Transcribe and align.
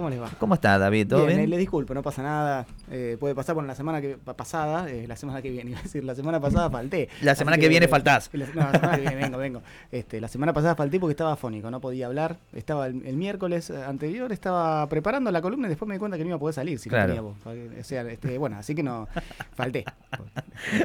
¿Cómo 0.00 0.08
les 0.08 0.22
va? 0.22 0.30
¿Cómo 0.38 0.54
está, 0.54 0.78
David? 0.78 1.08
¿Todo 1.08 1.26
bien? 1.26 1.40
Eh, 1.40 1.46
le 1.46 1.58
disculpo, 1.58 1.92
no 1.92 2.02
pasa 2.02 2.22
nada. 2.22 2.64
Eh, 2.90 3.18
puede 3.20 3.34
pasar, 3.34 3.54
bueno, 3.54 3.66
la 3.66 3.74
semana 3.74 4.00
que 4.00 4.16
pasada, 4.16 4.88
eh, 4.88 5.04
la 5.06 5.14
semana 5.14 5.42
que 5.42 5.50
viene, 5.50 5.70
iba 5.72 5.78
a 5.78 5.82
decir, 5.82 6.02
la 6.04 6.14
semana 6.14 6.40
pasada 6.40 6.70
falté. 6.70 7.10
La 7.20 7.34
semana 7.34 7.58
que, 7.58 7.68
viene 7.68 7.86
faltás. 7.86 8.30
La, 8.32 8.46
no, 8.46 8.54
la 8.54 8.72
semana 8.72 8.96
que 8.96 9.02
viene 9.02 9.16
vengo, 9.16 9.36
vengo. 9.36 9.62
Este, 9.92 10.18
la 10.18 10.28
semana 10.28 10.54
pasada 10.54 10.74
falté 10.74 10.98
porque 10.98 11.10
estaba 11.10 11.34
afónico, 11.34 11.70
no 11.70 11.82
podía 11.82 12.06
hablar. 12.06 12.38
Estaba 12.54 12.86
el, 12.86 12.94
miércoles 12.94 13.70
anterior, 13.70 14.32
estaba 14.32 14.88
preparando 14.88 15.30
la 15.30 15.42
columna 15.42 15.66
y 15.66 15.68
después 15.68 15.86
me 15.86 15.96
di 15.96 15.98
cuenta 15.98 16.16
que 16.16 16.24
no 16.24 16.30
iba 16.30 16.36
a 16.36 16.40
poder 16.40 16.54
salir 16.54 16.78
si 16.78 16.88
no 16.88 16.96
tenía. 16.96 17.22
O 17.22 17.34
sea, 17.82 18.00
este, 18.10 18.38
bueno, 18.38 18.56
así 18.56 18.74
que 18.74 18.82
no, 18.82 19.06
falté. 19.54 19.84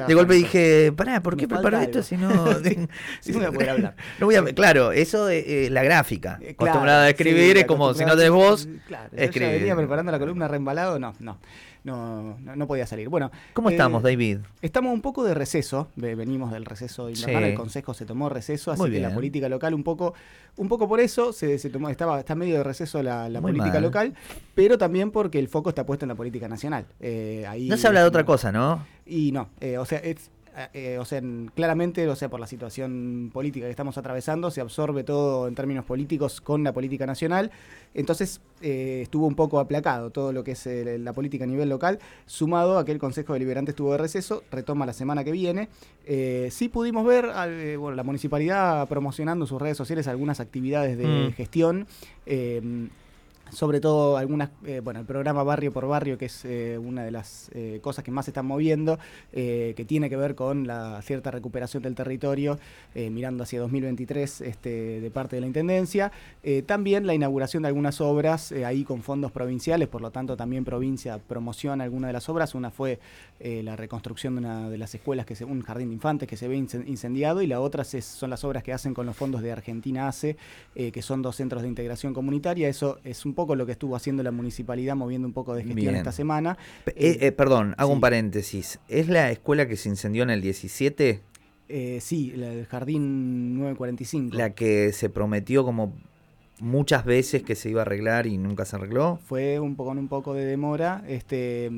de 0.06 0.12
golpe 0.12 0.34
dije, 0.34 0.92
pará, 0.94 1.22
¿por 1.22 1.38
qué 1.38 1.48
preparo 1.48 1.80
esto 1.80 2.02
si 2.02 2.18
no... 2.18 2.28
si 3.22 3.32
no 3.32 3.38
voy 3.38 3.46
a 3.46 3.52
poder 3.52 3.70
hablar. 3.70 3.96
No 4.20 4.26
voy 4.26 4.34
a, 4.34 4.44
claro, 4.44 4.92
eso 4.92 5.30
es 5.30 5.70
la 5.70 5.82
gráfica. 5.82 6.38
Acostumbrada 6.50 7.04
a 7.04 7.08
escribir 7.08 7.56
es 7.56 7.64
como 7.64 7.94
si 7.94 8.04
no 8.04 8.14
tenés 8.14 8.30
voz 8.30 8.68
Claro, 8.86 9.05
yo 9.12 9.40
venía 9.40 9.76
preparando 9.76 10.12
la 10.12 10.18
columna 10.18 10.48
reembalado, 10.48 10.98
no, 10.98 11.14
no. 11.20 11.38
No, 11.84 12.36
no, 12.40 12.66
podía 12.66 12.84
salir. 12.84 13.08
Bueno, 13.08 13.30
¿cómo 13.52 13.70
estamos, 13.70 14.02
eh, 14.02 14.08
David? 14.08 14.38
Estamos 14.60 14.92
un 14.92 15.00
poco 15.00 15.22
de 15.22 15.34
receso, 15.34 15.86
venimos 15.94 16.50
del 16.50 16.64
receso 16.64 17.08
invernal, 17.08 17.44
el 17.44 17.54
Consejo 17.54 17.94
se 17.94 18.04
tomó 18.04 18.28
receso, 18.28 18.72
así 18.72 18.90
que 18.90 18.98
la 18.98 19.14
política 19.14 19.48
local 19.48 19.72
un 19.72 19.84
poco, 19.84 20.12
un 20.56 20.68
poco 20.68 20.88
por 20.88 20.98
eso 20.98 21.32
se, 21.32 21.58
tomó, 21.70 21.88
estaba, 21.88 22.18
está 22.18 22.34
medio 22.34 22.56
de 22.56 22.64
receso 22.64 23.00
la, 23.04 23.40
política 23.40 23.78
local, 23.78 24.14
pero 24.56 24.78
también 24.78 25.12
porque 25.12 25.38
el 25.38 25.46
foco 25.46 25.68
está 25.68 25.86
puesto 25.86 26.04
en 26.04 26.08
la 26.08 26.16
política 26.16 26.48
nacional. 26.48 26.86
Eh, 26.98 27.44
ahí, 27.48 27.68
no 27.68 27.76
se 27.76 27.86
habla 27.86 28.00
de 28.00 28.06
otra 28.06 28.24
cosa, 28.24 28.50
¿no? 28.50 28.84
Y 29.06 29.30
no, 29.30 29.50
eh, 29.60 29.78
o 29.78 29.84
sea, 29.84 30.00
es, 30.00 30.28
eh, 30.72 30.96
o 30.98 31.04
sea, 31.04 31.20
claramente, 31.54 32.08
o 32.08 32.16
sea, 32.16 32.30
por 32.30 32.40
la 32.40 32.46
situación 32.46 33.30
política 33.32 33.66
que 33.66 33.70
estamos 33.70 33.98
atravesando, 33.98 34.50
se 34.50 34.62
absorbe 34.62 35.04
todo 35.04 35.48
en 35.48 35.54
términos 35.54 35.84
políticos 35.84 36.40
con 36.40 36.64
la 36.64 36.72
política 36.72 37.04
nacional. 37.04 37.50
Entonces, 37.92 38.40
eh, 38.62 39.00
estuvo 39.02 39.26
un 39.26 39.34
poco 39.34 39.60
aplacado 39.60 40.10
todo 40.10 40.32
lo 40.32 40.44
que 40.44 40.52
es 40.52 40.66
eh, 40.66 40.98
la 40.98 41.12
política 41.12 41.44
a 41.44 41.46
nivel 41.46 41.68
local, 41.68 41.98
sumado 42.24 42.78
a 42.78 42.86
que 42.86 42.92
el 42.92 42.98
Consejo 42.98 43.34
Deliberante 43.34 43.72
estuvo 43.72 43.92
de 43.92 43.98
receso, 43.98 44.44
retoma 44.50 44.86
la 44.86 44.94
semana 44.94 45.24
que 45.24 45.32
viene. 45.32 45.68
sí 46.50 46.68
pudimos 46.70 47.04
ver 47.04 47.26
bueno, 47.78 47.94
la 47.94 48.02
municipalidad 48.02 48.88
promocionando 48.88 49.44
en 49.44 49.48
sus 49.48 49.60
redes 49.60 49.76
sociales 49.76 50.08
algunas 50.08 50.40
actividades 50.40 50.96
de 50.96 51.06
mm. 51.06 51.32
gestión 51.32 51.86
sobre 53.50 53.80
todo 53.80 54.16
algunas, 54.16 54.50
eh, 54.64 54.80
bueno, 54.82 55.00
el 55.00 55.06
programa 55.06 55.42
Barrio 55.42 55.72
por 55.72 55.86
Barrio, 55.86 56.18
que 56.18 56.26
es 56.26 56.44
eh, 56.44 56.78
una 56.78 57.04
de 57.04 57.10
las 57.10 57.50
eh, 57.54 57.78
cosas 57.80 58.04
que 58.04 58.10
más 58.10 58.24
se 58.24 58.30
están 58.30 58.46
moviendo, 58.46 58.98
que 59.32 59.84
tiene 59.86 60.08
que 60.08 60.16
ver 60.16 60.34
con 60.34 60.66
la 60.66 61.00
cierta 61.02 61.30
recuperación 61.30 61.82
del 61.82 61.94
territorio, 61.94 62.58
mirando 62.94 63.42
hacia 63.42 63.60
2023 63.60 64.40
este, 64.40 65.00
de 65.00 65.10
parte 65.10 65.36
de 65.36 65.40
la 65.40 65.46
Intendencia. 65.46 66.10
también 66.64 67.06
la 67.06 67.14
inauguración 67.14 67.62
de 67.62 67.68
algunas 67.68 68.00
obras 68.00 68.52
ahí 68.52 68.84
con 68.84 69.02
fondos 69.02 69.32
provinciales, 69.32 69.88
por 69.88 70.00
lo 70.00 70.10
tanto 70.10 70.36
también 70.36 70.64
provincia 70.64 71.18
promociona 71.18 71.84
algunas 71.84 72.08
de 72.08 72.12
las 72.14 72.28
obras. 72.28 72.54
Una 72.54 72.70
fue 72.70 72.98
la 73.40 73.76
reconstrucción 73.76 74.34
de 74.34 74.38
una 74.40 74.70
de 74.70 74.78
las 74.78 74.94
escuelas, 74.94 75.26
que 75.26 75.34
es 75.34 75.40
un 75.42 75.62
jardín 75.62 75.88
de 75.88 75.94
infantes 75.94 76.28
que 76.28 76.36
se 76.36 76.48
ve 76.48 76.56
incendiado, 76.56 77.42
y 77.42 77.46
la 77.46 77.60
otra 77.60 77.84
son 77.84 78.30
las 78.30 78.44
obras 78.44 78.62
que 78.62 78.72
hacen 78.72 78.94
con 78.94 79.06
los 79.06 79.16
fondos 79.16 79.42
de 79.42 79.52
Argentina 79.52 80.08
ACE, 80.08 80.36
que 80.74 81.02
son 81.02 81.22
dos 81.22 81.36
centros 81.36 81.62
de 81.62 81.68
integración 81.68 82.14
comunitaria. 82.14 82.68
Eso 82.68 82.98
es 83.04 83.24
un 83.26 83.34
poco 83.36 83.54
lo 83.54 83.64
que 83.66 83.72
estuvo 83.72 83.94
haciendo 83.94 84.24
la 84.24 84.32
municipalidad, 84.32 84.96
moviendo 84.96 85.28
un 85.28 85.32
poco 85.32 85.54
de 85.54 85.62
gestión 85.62 85.94
esta 85.94 86.10
semana. 86.10 86.58
Eh, 86.86 87.18
eh, 87.20 87.30
perdón, 87.30 87.76
hago 87.78 87.92
un 87.92 88.00
paréntesis. 88.00 88.80
¿Es 88.88 89.08
la 89.08 89.30
escuela 89.30 89.68
que 89.68 89.76
se 89.76 89.88
incendió 89.88 90.24
en 90.24 90.30
el 90.30 90.40
17? 90.40 91.20
Eh, 91.68 91.98
sí, 92.00 92.32
el 92.34 92.66
Jardín 92.66 93.58
945. 93.58 94.36
La 94.36 94.50
que 94.50 94.92
se 94.92 95.08
prometió 95.08 95.64
como 95.64 95.94
muchas 96.60 97.04
veces 97.04 97.42
que 97.42 97.54
se 97.54 97.70
iba 97.70 97.80
a 97.80 97.82
arreglar 97.82 98.26
y 98.26 98.38
nunca 98.38 98.64
se 98.64 98.76
arregló. 98.76 99.18
Fue 99.24 99.60
un 99.60 99.76
poco 99.76 99.86
con 99.86 99.98
un 99.98 100.08
poco 100.08 100.34
de 100.34 100.44
demora, 100.44 101.04
este 101.06 101.70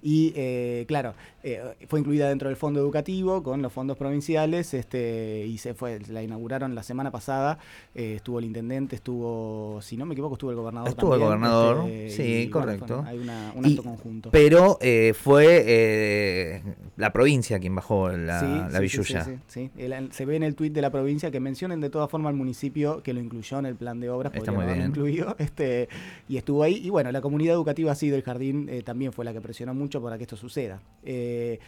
y 0.00 0.32
eh, 0.36 0.84
claro, 0.86 1.14
eh, 1.42 1.60
fue 1.88 1.98
incluida 1.98 2.28
dentro 2.28 2.48
del 2.48 2.56
fondo 2.56 2.78
educativo 2.78 3.42
con 3.42 3.62
los 3.62 3.72
fondos 3.72 3.96
provinciales, 3.96 4.74
este 4.74 5.44
y 5.44 5.58
se 5.58 5.74
fue, 5.74 5.98
la 6.08 6.22
inauguraron 6.22 6.76
la 6.76 6.84
semana 6.84 7.10
pasada, 7.10 7.58
eh, 7.96 8.14
estuvo 8.16 8.38
el 8.38 8.44
intendente, 8.44 8.94
estuvo, 8.94 9.80
si 9.82 9.96
no 9.96 10.06
me 10.06 10.12
equivoco, 10.12 10.34
estuvo 10.34 10.50
el 10.50 10.56
gobernador. 10.56 10.88
Estuvo 10.90 11.14
el 11.14 11.20
gobernador, 11.20 11.90
este, 11.90 12.42
sí, 12.44 12.50
correcto. 12.50 13.02
hay 13.06 13.18
una, 13.18 13.52
un 13.56 13.66
acto 13.66 13.82
conjunto. 13.82 14.30
Pero 14.30 14.78
fue 15.14 16.62
la 16.96 17.12
provincia 17.12 17.58
quien 17.58 17.74
bajó 17.74 18.10
la, 18.10 18.68
la 18.70 18.78
villuya. 18.78 19.26
Sí, 19.48 19.70
se 20.10 20.24
ve 20.26 20.36
en 20.36 20.42
el 20.42 20.54
tuit 20.54 20.72
de 20.72 20.82
la 20.82 20.90
provincia 20.90 21.30
que 21.30 21.40
mencionen 21.40 21.80
de 21.80 21.90
todas 21.90 22.10
formas 22.10 22.30
al 22.30 22.36
municipio 22.36 23.02
que 23.02 23.12
lo 23.12 23.20
incluyó 23.20 23.58
en 23.58 23.66
el 23.66 23.74
plan 23.74 23.98
de 23.98 24.10
obra 24.10 24.17
Está 24.26 24.52
muy 24.52 24.66
bien. 24.66 24.82
incluido, 24.82 25.36
este, 25.38 25.88
y 26.28 26.36
estuvo 26.36 26.62
ahí. 26.62 26.80
Y 26.84 26.90
bueno, 26.90 27.10
la 27.12 27.20
comunidad 27.20 27.54
educativa 27.54 27.92
así 27.92 28.10
del 28.10 28.22
jardín 28.22 28.68
eh, 28.68 28.82
también 28.82 29.12
fue 29.12 29.24
la 29.24 29.32
que 29.32 29.40
presionó 29.40 29.74
mucho 29.74 30.02
para 30.02 30.16
que 30.18 30.24
esto 30.24 30.36
suceda. 30.36 30.80
Eh, 31.04 31.58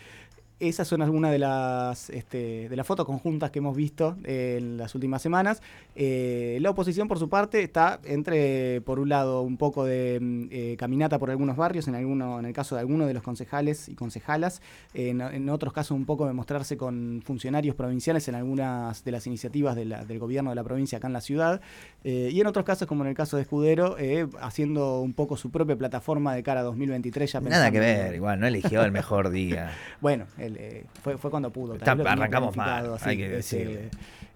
esas 0.60 0.86
son 0.86 1.00
algunas 1.00 1.32
de 1.32 1.38
las, 1.38 2.10
este, 2.10 2.68
de 2.68 2.76
las 2.76 2.86
fotos 2.86 3.06
conjuntas 3.06 3.50
que 3.50 3.60
hemos 3.60 3.74
visto 3.74 4.16
en 4.24 4.76
las 4.76 4.94
últimas 4.94 5.22
semanas. 5.22 5.62
Eh, 5.96 6.58
la 6.60 6.70
oposición, 6.70 7.08
por 7.08 7.18
su 7.18 7.30
parte, 7.30 7.62
está 7.62 7.98
entre, 8.04 8.82
por 8.82 9.00
un 9.00 9.08
lado, 9.08 9.40
un 9.40 9.56
poco 9.56 9.84
de 9.84 10.18
mm, 10.20 10.48
eh, 10.50 10.76
caminata 10.78 11.18
por 11.18 11.30
algunos 11.30 11.56
barrios, 11.56 11.88
en, 11.88 11.94
alguno, 11.94 12.38
en 12.38 12.44
el 12.44 12.52
caso 12.52 12.74
de 12.74 12.82
algunos 12.82 13.08
de 13.08 13.14
los 13.14 13.22
concejales 13.22 13.88
y 13.88 13.94
concejalas, 13.94 14.60
en, 14.92 15.48
otros 15.48 15.72
casos 15.72 15.92
un 15.92 16.04
poco 16.04 16.26
de 16.26 16.34
mostrarse 16.34 16.76
con 16.76 17.22
funcionarios 17.24 17.74
provinciales 17.74 18.28
en 18.28 18.34
algunas 18.34 19.02
de 19.02 19.12
las 19.12 19.26
iniciativas 19.26 19.74
del 19.74 20.18
gobierno 20.18 20.50
de 20.50 20.56
la 20.56 20.62
provincia 20.62 20.98
acá 20.98 21.06
en 21.06 21.14
la 21.14 21.20
ciudad, 21.22 21.60
eh, 22.04 22.28
y 22.30 22.40
en 22.40 22.46
otros 22.46 22.66
casos, 22.66 22.86
como 22.86 23.02
en 23.04 23.08
el 23.10 23.16
caso 23.16 23.36
de 23.36 23.42
Escudero, 23.42 23.96
haciendo 24.40 25.00
un 25.00 25.14
poco 25.14 25.36
su 25.38 25.50
propia 25.50 25.76
plataforma 25.76 26.34
de 26.34 26.42
cara 26.42 26.60
a 26.60 26.64
2023. 26.64 27.32
Ya 27.32 27.40
Nada 27.40 27.70
que 27.70 27.80
ver, 27.80 28.14
igual, 28.14 28.38
no 28.38 28.46
eligió 28.46 28.84
el 28.84 28.92
mejor 28.92 29.30
día. 29.30 29.72
bueno, 30.00 30.26
el 30.38 30.49
eh, 30.58 30.84
fue, 31.02 31.18
fue 31.18 31.30
cuando 31.30 31.52
pudo. 31.52 31.76
arrancamos 31.84 32.56
mal, 32.56 32.96
hay 33.02 33.16
que 33.16 33.28
decir. 33.28 33.90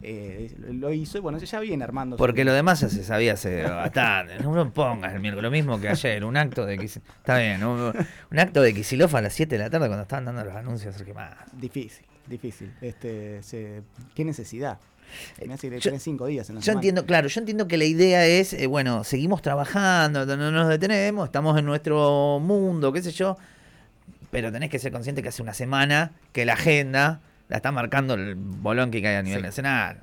Eh, 0.06 0.54
lo 0.72 0.92
hizo 0.92 1.16
y 1.16 1.20
bueno, 1.22 1.38
ya 1.38 1.60
viene 1.60 1.82
armando. 1.82 2.16
Porque 2.16 2.44
lo 2.44 2.52
demás 2.52 2.80
ya 2.80 2.90
se 2.90 3.02
sabía 3.02 3.34
hace 3.34 3.62
bastante. 3.68 4.38
No 4.42 4.54
lo 4.54 4.70
pongas 4.70 5.14
el 5.14 5.20
miércoles, 5.20 5.44
lo 5.44 5.50
mismo 5.50 5.80
que 5.80 5.88
ayer, 5.88 6.24
un 6.24 6.36
acto 6.36 6.66
de 6.66 6.74
Está 6.74 7.38
bien, 7.38 7.64
un, 7.64 7.94
acto 8.38 8.60
de 8.60 8.74
Kicillof 8.74 9.14
a 9.14 9.22
las 9.22 9.32
7 9.32 9.56
de 9.56 9.64
la 9.64 9.70
tarde 9.70 9.86
cuando 9.86 10.02
estaban 10.02 10.26
dando 10.26 10.44
los 10.44 10.54
anuncios. 10.54 11.00
¿qué 11.02 11.14
más? 11.14 11.34
Difícil, 11.52 12.04
difícil. 12.26 12.70
Este, 12.82 13.40
¿Qué 14.14 14.24
necesidad? 14.24 14.78
yo, 15.80 15.98
cinco 15.98 16.26
días 16.26 16.48
yo 16.48 16.72
entiendo, 16.72 17.06
claro, 17.06 17.28
yo 17.28 17.40
entiendo 17.40 17.68
que 17.68 17.76
la 17.76 17.84
idea 17.84 18.26
es, 18.26 18.52
eh, 18.52 18.66
bueno, 18.66 19.04
seguimos 19.04 19.42
trabajando, 19.42 20.26
no 20.26 20.50
nos 20.50 20.68
detenemos, 20.68 21.26
estamos 21.26 21.58
en 21.58 21.66
nuestro 21.66 22.40
mundo, 22.40 22.92
qué 22.92 23.02
sé 23.02 23.12
yo, 23.12 23.36
pero 24.34 24.50
tenés 24.50 24.68
que 24.68 24.80
ser 24.80 24.90
consciente 24.90 25.22
que 25.22 25.28
hace 25.28 25.42
una 25.42 25.54
semana 25.54 26.10
que 26.32 26.44
la 26.44 26.54
agenda 26.54 27.20
la 27.48 27.58
está 27.58 27.70
marcando 27.70 28.14
el 28.14 28.34
bolón 28.34 28.90
que 28.90 29.00
cae 29.00 29.16
a 29.16 29.22
nivel 29.22 29.42
nacional. 29.42 30.00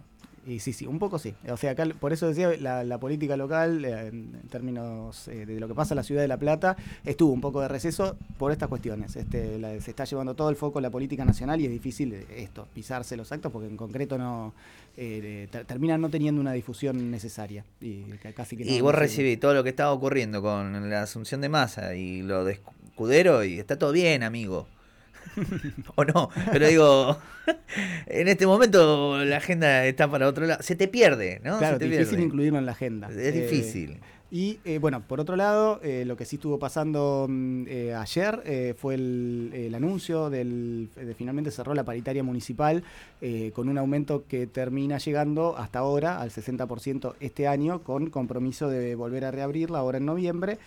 Y 0.47 0.59
sí, 0.59 0.71
sí, 0.71 0.87
un 0.87 0.99
poco 0.99 1.19
sí. 1.19 1.35
O 1.49 1.57
sea, 1.57 1.71
acá, 1.71 1.85
por 1.99 2.13
eso 2.13 2.29
decía, 2.29 2.49
la, 2.57 2.97
política 2.97 3.35
local, 3.35 3.83
eh, 3.83 4.07
en, 4.07 4.31
términos 4.49 5.27
eh, 5.27 5.45
de 5.45 5.59
lo 5.59 5.67
que 5.67 5.75
pasa 5.75 5.95
en 5.95 5.97
la 5.97 6.03
ciudad 6.03 6.21
de 6.21 6.29
La 6.29 6.37
Plata, 6.37 6.77
estuvo 7.03 7.33
un 7.33 7.41
poco 7.41 7.59
de 7.59 7.67
receso 7.67 8.15
por 8.37 8.53
estas 8.53 8.69
cuestiones. 8.69 9.17
Este, 9.17 9.59
se 9.81 9.91
está 9.91 10.05
llevando 10.05 10.33
todo 10.33 10.49
el 10.49 10.55
foco 10.55 10.79
a 10.79 10.81
la 10.81 10.89
política 10.89 11.25
nacional 11.25 11.59
y 11.59 11.65
es 11.65 11.71
difícil 11.71 12.13
eh, 12.13 12.25
esto, 12.37 12.69
pisarse 12.73 13.17
los 13.17 13.33
actos, 13.33 13.51
porque 13.51 13.67
en 13.67 13.75
concreto 13.75 14.17
no 14.17 14.53
terminan 14.95 15.99
no 15.99 16.09
teniendo 16.09 16.39
una 16.39 16.53
difusión 16.53 17.11
necesaria. 17.11 17.65
Y, 17.81 18.03
casi 18.33 18.55
que 18.55 18.63
y 18.63 18.79
vos 18.79 18.95
recibís 18.95 19.41
todo 19.41 19.53
lo 19.53 19.61
que 19.61 19.71
estaba 19.71 19.91
ocurriendo 19.91 20.41
con 20.41 20.89
la 20.89 21.01
asunción 21.01 21.41
de 21.41 21.49
masa 21.49 21.95
y 21.95 22.21
lo 22.21 22.45
escudero 22.91 23.43
y 23.43 23.59
está 23.59 23.77
todo 23.79 23.91
bien, 23.91 24.23
amigo. 24.23 24.67
o 25.95 26.03
no, 26.03 26.29
pero 26.51 26.67
digo, 26.67 27.17
en 28.05 28.27
este 28.27 28.45
momento 28.45 29.23
la 29.23 29.37
agenda 29.37 29.85
está 29.85 30.09
para 30.09 30.27
otro 30.27 30.45
lado. 30.45 30.61
Se 30.61 30.75
te 30.75 30.87
pierde, 30.87 31.41
¿no? 31.43 31.57
Claro, 31.57 31.77
es 31.77 31.89
difícil 31.89 32.19
incluirlo 32.19 32.59
en 32.59 32.65
la 32.65 32.73
agenda. 32.73 33.09
Es 33.09 33.17
eh, 33.17 33.31
difícil. 33.31 33.99
Y 34.33 34.59
eh, 34.63 34.77
bueno, 34.77 35.01
por 35.05 35.19
otro 35.19 35.35
lado, 35.35 35.81
eh, 35.83 36.05
lo 36.05 36.15
que 36.15 36.23
sí 36.23 36.37
estuvo 36.37 36.57
pasando 36.57 37.27
mm, 37.29 37.65
ayer 37.97 38.75
fue 38.77 38.95
el, 38.95 39.73
anuncio 39.75 40.29
del, 40.29 40.89
de 40.95 41.13
finalmente 41.15 41.51
cerró 41.51 41.73
la 41.73 41.83
paritaria 41.83 42.23
municipal 42.23 42.83
con 43.53 43.67
un 43.67 43.77
aumento 43.77 44.23
que 44.27 44.47
termina 44.47 44.97
llegando 44.99 45.57
hasta 45.57 45.79
ahora 45.79 46.21
al 46.21 46.31
60% 46.31 47.15
este 47.19 47.47
año, 47.47 47.83
con 47.83 48.09
compromiso 48.09 48.69
de 48.69 48.95
volver 48.95 49.25
a 49.25 49.31
reabrirla 49.31 49.79
ahora 49.79 49.97
en 49.97 50.05
noviembre 50.05 50.59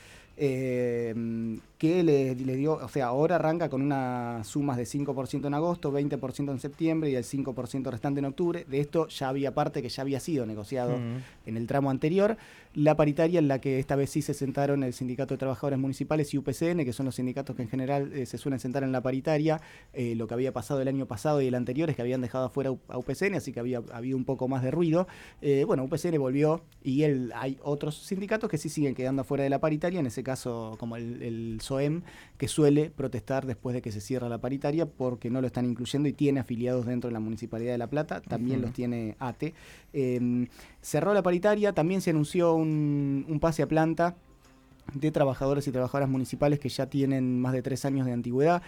que 1.78 2.02
le, 2.02 2.34
dio, 2.34 2.74
o 2.74 2.88
sea, 2.88 3.06
ahora 3.06 3.36
arranca 3.36 3.68
con 3.68 3.82
unas 3.82 4.46
sumas 4.46 4.76
de 4.76 4.84
5% 4.84 5.46
en 5.46 5.54
agosto, 5.54 5.92
20% 5.92 6.50
en 6.50 6.60
septiembre 6.60 7.10
y 7.10 7.16
el 7.16 7.24
5% 7.24 7.90
restante 7.90 8.20
en 8.20 8.26
octubre. 8.26 8.64
De 8.68 8.80
esto 8.80 9.08
ya 9.08 9.28
había 9.28 9.54
parte 9.54 9.82
que 9.82 9.88
ya 9.88 10.02
había 10.02 10.20
sido 10.20 10.46
negociado 10.46 10.96
en 11.46 11.56
el 11.56 11.66
tramo 11.66 11.90
anterior. 11.90 12.36
la 12.74 12.96
paritaria 12.96 13.38
en 13.38 13.46
la 13.46 13.60
que 13.60 13.78
esta 13.78 13.94
vez 13.96 14.10
sí 14.10 14.20
se 14.22 14.34
sentaron 14.34 14.82
el 14.82 14.92
Sindicato 14.92 15.34
de 15.34 15.38
Trabajadores 15.38 15.78
Municipales 15.78 16.32
y 16.34 16.38
UPCN, 16.38 16.84
que 16.84 16.92
son 16.92 17.06
los 17.06 17.14
sindicatos 17.14 17.54
que 17.54 17.62
en 17.62 17.68
general 17.68 18.12
eh, 18.12 18.26
se 18.26 18.36
suelen 18.36 18.58
sentar 18.58 18.82
en 18.82 18.90
la 18.90 19.00
paritaria. 19.00 19.60
Eh, 19.92 20.14
lo 20.16 20.26
que 20.26 20.34
había 20.34 20.52
pasado 20.52 20.80
el 20.80 20.88
año 20.88 21.06
pasado 21.06 21.40
y 21.40 21.46
el 21.46 21.54
anterior 21.54 21.90
es 21.90 21.96
que 21.96 22.02
habían 22.02 22.20
dejado 22.20 22.46
afuera 22.46 22.70
a 22.88 22.98
UPCN, 22.98 23.34
así 23.34 23.52
que 23.52 23.60
había 23.60 23.82
habido 23.92 24.16
un 24.16 24.24
poco 24.24 24.48
más 24.48 24.62
de 24.62 24.70
ruido. 24.70 25.06
Eh, 25.40 25.64
bueno, 25.66 25.84
UPCN 25.84 26.18
volvió 26.18 26.62
y 26.82 27.02
el, 27.02 27.32
hay 27.34 27.58
otros 27.62 27.96
sindicatos 27.96 28.50
que 28.50 28.58
sí 28.58 28.68
siguen 28.68 28.94
quedando 28.94 29.22
afuera 29.22 29.44
de 29.44 29.50
la 29.50 29.60
paritaria, 29.60 30.00
en 30.00 30.06
ese 30.06 30.22
caso 30.22 30.76
como 30.78 30.96
el, 30.96 31.22
el 31.22 31.60
SOEM, 31.64 32.02
que 32.38 32.48
suele 32.48 32.90
protestar 32.90 33.46
después 33.46 33.74
de 33.74 33.82
que 33.82 33.90
se 33.90 34.00
cierra 34.00 34.28
la 34.28 34.38
paritaria 34.38 34.86
porque 34.86 35.30
no 35.30 35.40
lo 35.40 35.46
están 35.46 35.64
incluyendo 35.64 36.08
y 36.08 36.12
tiene 36.12 36.40
afiliados 36.40 36.86
dentro 36.86 37.08
de 37.08 37.14
la 37.14 37.20
Municipalidad 37.20 37.72
de 37.72 37.78
La 37.78 37.88
Plata, 37.88 38.20
también 38.20 38.60
los 38.60 38.72
tiene 38.72 39.16
ATE. 39.18 39.54
Em, 39.92 40.46
cerró 40.80 41.14
la 41.14 41.22
paritaria, 41.22 41.72
también 41.72 42.00
se 42.00 42.10
anunció 42.10 42.54
un, 42.54 43.38
pase 43.40 43.62
a 43.62 43.66
planta 43.66 44.16
de 44.92 45.10
trabajadores 45.10 45.66
y 45.66 45.72
trabajadoras 45.72 46.08
municipales 46.08 46.58
que 46.58 46.68
ya 46.68 46.86
tienen 46.86 47.40
más 47.40 47.52
de 47.52 47.62
tres 47.62 47.84
años 47.84 48.06
de 48.06 48.12
antigüedad. 48.12 48.62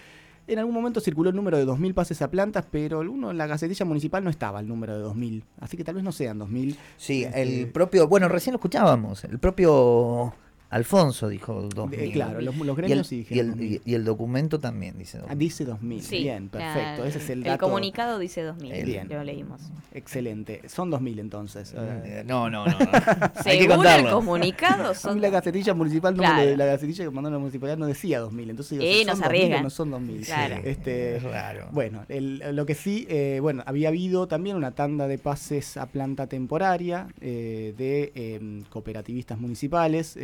En 0.48 0.60
algún 0.60 0.74
momento 0.74 1.00
circuló 1.00 1.30
el 1.30 1.36
número 1.36 1.58
de 1.58 1.66
2.000 1.66 1.92
pases 1.92 2.22
a 2.22 2.30
plantas, 2.30 2.64
pero 2.70 3.00
uno 3.00 3.32
en 3.32 3.38
la 3.38 3.48
gacetilla 3.48 3.84
municipal 3.84 4.22
no 4.22 4.30
estaba 4.30 4.60
el 4.60 4.68
número 4.68 4.96
de 4.96 5.04
2.000. 5.04 5.42
Así 5.60 5.76
que 5.76 5.82
tal 5.82 5.96
vez 5.96 6.04
no 6.04 6.12
sean 6.12 6.38
2.000. 6.38 6.76
Sí, 6.96 7.24
el 7.24 7.48
este, 7.48 7.66
propio, 7.66 8.06
bueno, 8.06 8.28
recién 8.28 8.52
lo 8.52 8.58
escuchábamos, 8.58 9.24
el 9.24 9.40
propio 9.40 10.32
Alfonso 10.70 11.28
dijo 11.28 11.62
2000. 11.62 12.12
claro, 12.12 12.40
los, 12.40 12.76
gremios 12.76 13.12
y 13.12 13.26
el, 13.30 13.80
y, 13.84 13.94
el, 13.94 14.04
documento 14.04 14.58
también 14.58 14.98
dice 14.98 15.18
2000. 15.18 15.32
Ah, 15.32 15.38
dice 15.38 15.64
2000, 15.64 16.04
bien, 16.10 16.48
perfecto. 16.48 17.04
Ese 17.04 17.18
es 17.18 17.30
el, 17.30 17.42
dato. 17.42 17.52
el 17.52 17.58
comunicado 17.58 18.18
dice 18.18 18.42
2000, 18.42 18.84
bien. 18.84 19.08
lo 19.08 19.22
leímos. 19.22 19.60
Excelente. 19.94 20.62
Son 20.68 20.90
2000 20.90 21.18
entonces. 21.20 21.74
Eh, 21.76 22.24
no, 22.26 22.50
no, 22.50 22.66
no. 22.66 22.76
Hay 23.44 23.60
que 23.60 23.68
contarlo. 23.68 24.08
el 24.08 24.14
comunicado 24.14 24.94
son... 24.94 25.20
la 25.20 25.30
gacetilla 25.30 25.72
municipal, 25.72 26.14
claro. 26.14 26.56
la 26.56 26.66
gacetilla 26.66 27.04
que 27.04 27.10
mandó 27.10 27.30
la 27.30 27.38
municipalidad 27.38 27.78
no 27.78 27.86
decía 27.86 28.20
2000. 28.20 28.50
Entonces 28.50 28.78
digo, 28.78 28.84
eh, 28.84 29.04
son 29.04 29.06
nos 29.06 29.20
2000 29.20 29.62
no 29.62 29.70
son 29.70 29.90
2000. 29.92 30.24
Claro. 30.26 30.56
Este, 30.64 31.16
es 31.16 31.22
raro. 31.22 31.68
Bueno, 31.72 32.04
lo 32.08 32.66
que 32.66 32.74
sí, 32.74 33.06
eh, 33.08 33.38
bueno, 33.40 33.62
había 33.66 33.88
habido 33.88 34.26
también 34.26 34.56
una 34.56 34.72
tanda 34.72 35.06
de 35.06 35.18
pases 35.18 35.76
a 35.76 35.86
planta 35.86 36.26
temporaria 36.26 37.08
eh, 37.20 37.74
de 37.76 38.12
em, 38.14 38.64
cooperativistas 38.64 39.38
municipales 39.38 40.16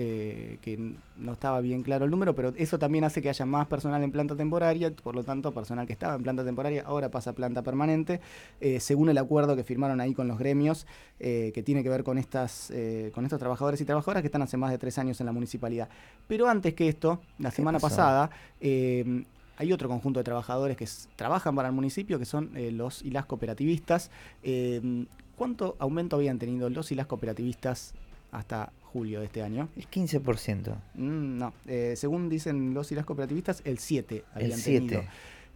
que 0.60 0.94
no 1.16 1.32
estaba 1.32 1.60
bien 1.60 1.82
claro 1.82 2.04
el 2.04 2.10
número, 2.10 2.34
pero 2.34 2.52
eso 2.56 2.78
también 2.78 3.04
hace 3.04 3.22
que 3.22 3.28
haya 3.28 3.46
más 3.46 3.66
personal 3.66 4.02
en 4.02 4.10
planta 4.12 4.36
temporaria, 4.36 4.92
por 4.92 5.14
lo 5.14 5.24
tanto, 5.24 5.52
personal 5.52 5.86
que 5.86 5.92
estaba 5.92 6.14
en 6.14 6.22
planta 6.22 6.44
temporaria 6.44 6.84
ahora 6.86 7.10
pasa 7.10 7.30
a 7.30 7.32
planta 7.32 7.62
permanente, 7.62 8.20
eh, 8.60 8.80
según 8.80 9.08
el 9.08 9.18
acuerdo 9.18 9.56
que 9.56 9.64
firmaron 9.64 10.00
ahí 10.00 10.14
con 10.14 10.28
los 10.28 10.38
gremios, 10.38 10.86
eh, 11.20 11.52
que 11.54 11.62
tiene 11.62 11.82
que 11.82 11.88
ver 11.88 12.04
con, 12.04 12.18
estas, 12.18 12.70
eh, 12.70 13.10
con 13.14 13.24
estos 13.24 13.38
trabajadores 13.38 13.80
y 13.80 13.84
trabajadoras 13.84 14.22
que 14.22 14.28
están 14.28 14.42
hace 14.42 14.56
más 14.56 14.70
de 14.70 14.78
tres 14.78 14.98
años 14.98 15.20
en 15.20 15.26
la 15.26 15.32
municipalidad. 15.32 15.88
Pero 16.26 16.48
antes 16.48 16.74
que 16.74 16.88
esto, 16.88 17.20
la 17.38 17.50
semana 17.50 17.78
pasada, 17.78 18.30
hay 18.60 19.72
otro 19.72 19.88
conjunto 19.88 20.20
de 20.20 20.24
trabajadores 20.24 20.76
que 20.76 20.88
trabajan 21.16 21.54
para 21.54 21.68
el 21.68 21.74
municipio, 21.74 22.18
que 22.18 22.24
son 22.24 22.50
los 22.76 23.02
y 23.02 23.10
las 23.10 23.26
cooperativistas. 23.26 24.10
¿Cuánto 25.36 25.76
aumento 25.78 26.16
habían 26.16 26.38
tenido 26.38 26.70
los 26.70 26.92
y 26.92 26.94
las 26.94 27.06
cooperativistas 27.06 27.94
hasta 28.32 28.72
julio 28.82 29.20
de 29.20 29.26
este 29.26 29.42
año. 29.42 29.68
El 29.76 29.88
15%. 29.88 30.74
Mm, 30.94 31.38
no, 31.38 31.52
eh, 31.66 31.94
según 31.96 32.28
dicen 32.28 32.74
los 32.74 32.90
y 32.92 32.94
las 32.94 33.06
cooperativistas, 33.06 33.62
el 33.64 33.78
7 33.78 34.24
habían 34.34 34.52
el 34.52 34.58
7. 34.58 34.80
tenido. 34.80 35.02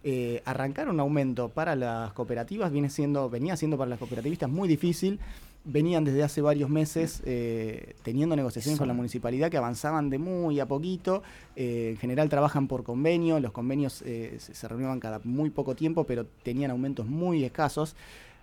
Eh, 0.03 0.41
arrancar 0.45 0.87
un 0.89 0.99
aumento 0.99 1.49
para 1.49 1.75
las 1.75 2.13
cooperativas 2.13 2.71
viene 2.71 2.89
siendo, 2.89 3.29
venía 3.29 3.57
siendo 3.57 3.77
para 3.77 3.89
las 3.89 3.99
cooperativistas 3.99 4.49
muy 4.49 4.67
difícil. 4.67 5.19
Venían 5.65 6.05
desde 6.05 6.23
hace 6.23 6.41
varios 6.41 6.69
meses 6.69 7.21
eh, 7.25 7.95
teniendo 8.01 8.37
negociaciones 8.37 8.79
con 8.79 8.87
la 8.87 8.93
municipalidad 8.93 9.51
que 9.51 9.57
avanzaban 9.57 10.09
de 10.09 10.17
muy 10.17 10.61
a 10.61 10.65
poquito. 10.65 11.23
en 11.57 11.97
general 11.97 12.29
trabajan 12.29 12.69
por 12.69 12.83
convenio, 12.83 13.41
los 13.41 13.51
convenios 13.51 13.93
se, 13.93 14.39
se 14.39 14.67
reunían 14.69 15.01
cada 15.01 15.19
muy 15.25 15.49
poco 15.49 15.75
tiempo, 15.75 16.05
pero 16.05 16.25
tenían 16.25 16.71
aumentos 16.71 17.05
muy 17.05 17.43
escasos. 17.43 17.97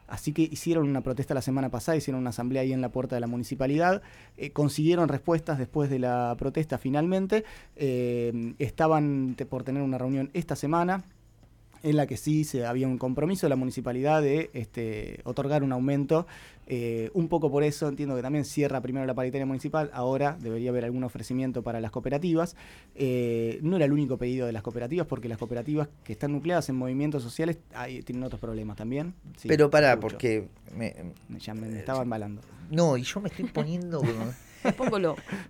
Así 0.07 0.33
que 0.33 0.43
hicieron 0.43 0.89
una 0.89 1.01
protesta 1.01 1.35
la 1.35 1.43
semana 1.43 1.71
pasada, 1.71 1.97
hicieron 1.97 2.21
una 2.21 2.31
asamblea 2.31 2.63
ahí 2.63 2.73
en 2.73 2.81
la 2.81 2.91
puerta 2.91 3.17
de 3.17 3.21
la 3.21 3.27
municipalidad, 3.27 4.03
eh, 4.37 4.51
consiguieron 4.51 5.09
respuestas 5.09 5.59
después 5.59 5.91
de 5.91 5.99
la 5.99 6.35
protesta 6.39 6.79
finalmente, 6.79 7.45
eh, 7.77 8.55
estaban 8.59 9.37
por 9.49 9.65
tener 9.65 9.83
una 9.83 9.99
reunión 9.99 10.31
esta 10.35 10.57
semana, 10.57 11.05
en 11.85 11.97
la 11.99 12.07
que 12.07 12.17
sí 12.17 12.45
se 12.45 12.65
había 12.65 12.89
un 12.89 12.97
compromiso 12.97 13.47
de 13.47 13.51
la 13.51 13.57
municipalidad 13.57 14.23
de 14.23 14.51
este, 14.55 15.21
otorgar 15.25 15.63
un 15.63 15.71
aumento. 15.71 16.27
Eh, 16.67 17.11
un 17.15 17.29
poco 17.29 17.51
por 17.51 17.63
eso 17.63 17.89
entiendo 17.89 18.17
que 18.17 18.23
también 18.23 18.45
cierra 18.45 18.81
primero 18.81 19.07
la 19.07 19.15
paritaria 19.15 19.47
municipal, 19.47 19.91
ahora 19.93 20.37
debería 20.41 20.71
haber 20.71 20.85
algún 20.85 21.05
ofrecimiento 21.05 21.63
para 21.63 21.81
las 21.81 21.91
cooperativas. 21.91 22.57
Eh, 22.95 23.59
no 23.63 23.77
era 23.77 23.85
el 23.85 23.93
único 23.93 24.17
pedido 24.17 24.47
de 24.47 24.53
las 24.53 24.63
cooperativas, 24.63 25.07
porque 25.07 25.29
las 25.29 25.39
cooperativas 25.39 25.89
que 26.05 26.13
están 26.13 26.33
nucleadas 26.33 26.69
en 26.69 26.77
movimientos 26.77 27.23
sociales 27.23 27.59
tienen 28.05 28.23
otros 28.23 28.41
problemas 28.41 28.77
también. 28.77 29.15
Pero 29.47 29.71
para, 29.71 29.99
porque... 30.01 30.49
Me, 30.77 30.95
ya 31.39 31.55
me, 31.55 31.69
estaba 31.79 32.03
embalando. 32.03 32.41
No, 32.71 32.97
y 32.97 33.03
yo 33.03 33.21
me 33.21 33.29
estoy 33.29 33.47
poniendo... 33.47 34.03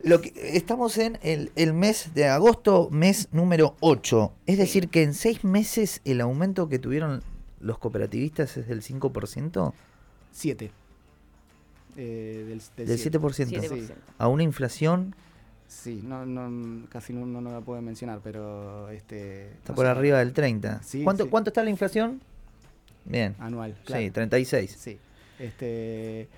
Lo 0.02 0.20
que, 0.20 0.32
estamos 0.56 0.98
en 0.98 1.18
el, 1.22 1.72
mes 1.72 2.14
de 2.14 2.26
agosto, 2.26 2.88
mes 2.90 3.28
número 3.30 3.76
8. 3.80 4.32
Es 4.46 4.58
decir, 4.58 4.88
que 4.88 5.02
en 5.02 5.14
seis 5.14 5.44
meses 5.44 6.00
el 6.04 6.20
aumento 6.20 6.68
que 6.68 6.78
tuvieron 6.78 7.22
los 7.60 7.78
cooperativistas 7.78 8.56
es 8.56 8.66
del 8.66 8.82
5%. 8.82 9.72
7. 10.32 10.72
Eh, 11.96 12.44
del, 12.76 12.88
7%. 12.88 13.94
A 14.18 14.28
una 14.28 14.42
inflación. 14.42 15.14
Sí, 15.68 16.02
no, 16.04 16.26
no, 16.26 16.86
casi 16.88 17.12
no, 17.12 17.26
no, 17.26 17.50
la 17.50 17.60
puedo 17.60 17.80
mencionar, 17.82 18.20
pero... 18.22 18.90
Este, 18.90 19.48
está 19.52 19.74
por 19.74 19.86
arriba 19.86 20.18
del 20.18 20.32
30. 20.32 20.82
¿Cuánto, 21.02 21.30
¿Cuánto 21.30 21.50
está 21.50 21.64
la 21.64 21.70
inflación? 21.70 22.20
Bien. 23.04 23.34
Anual. 23.38 23.74
Sí, 23.86 24.10
36. 24.10 24.76
Sí. 24.78 24.98
Este, 25.38 26.28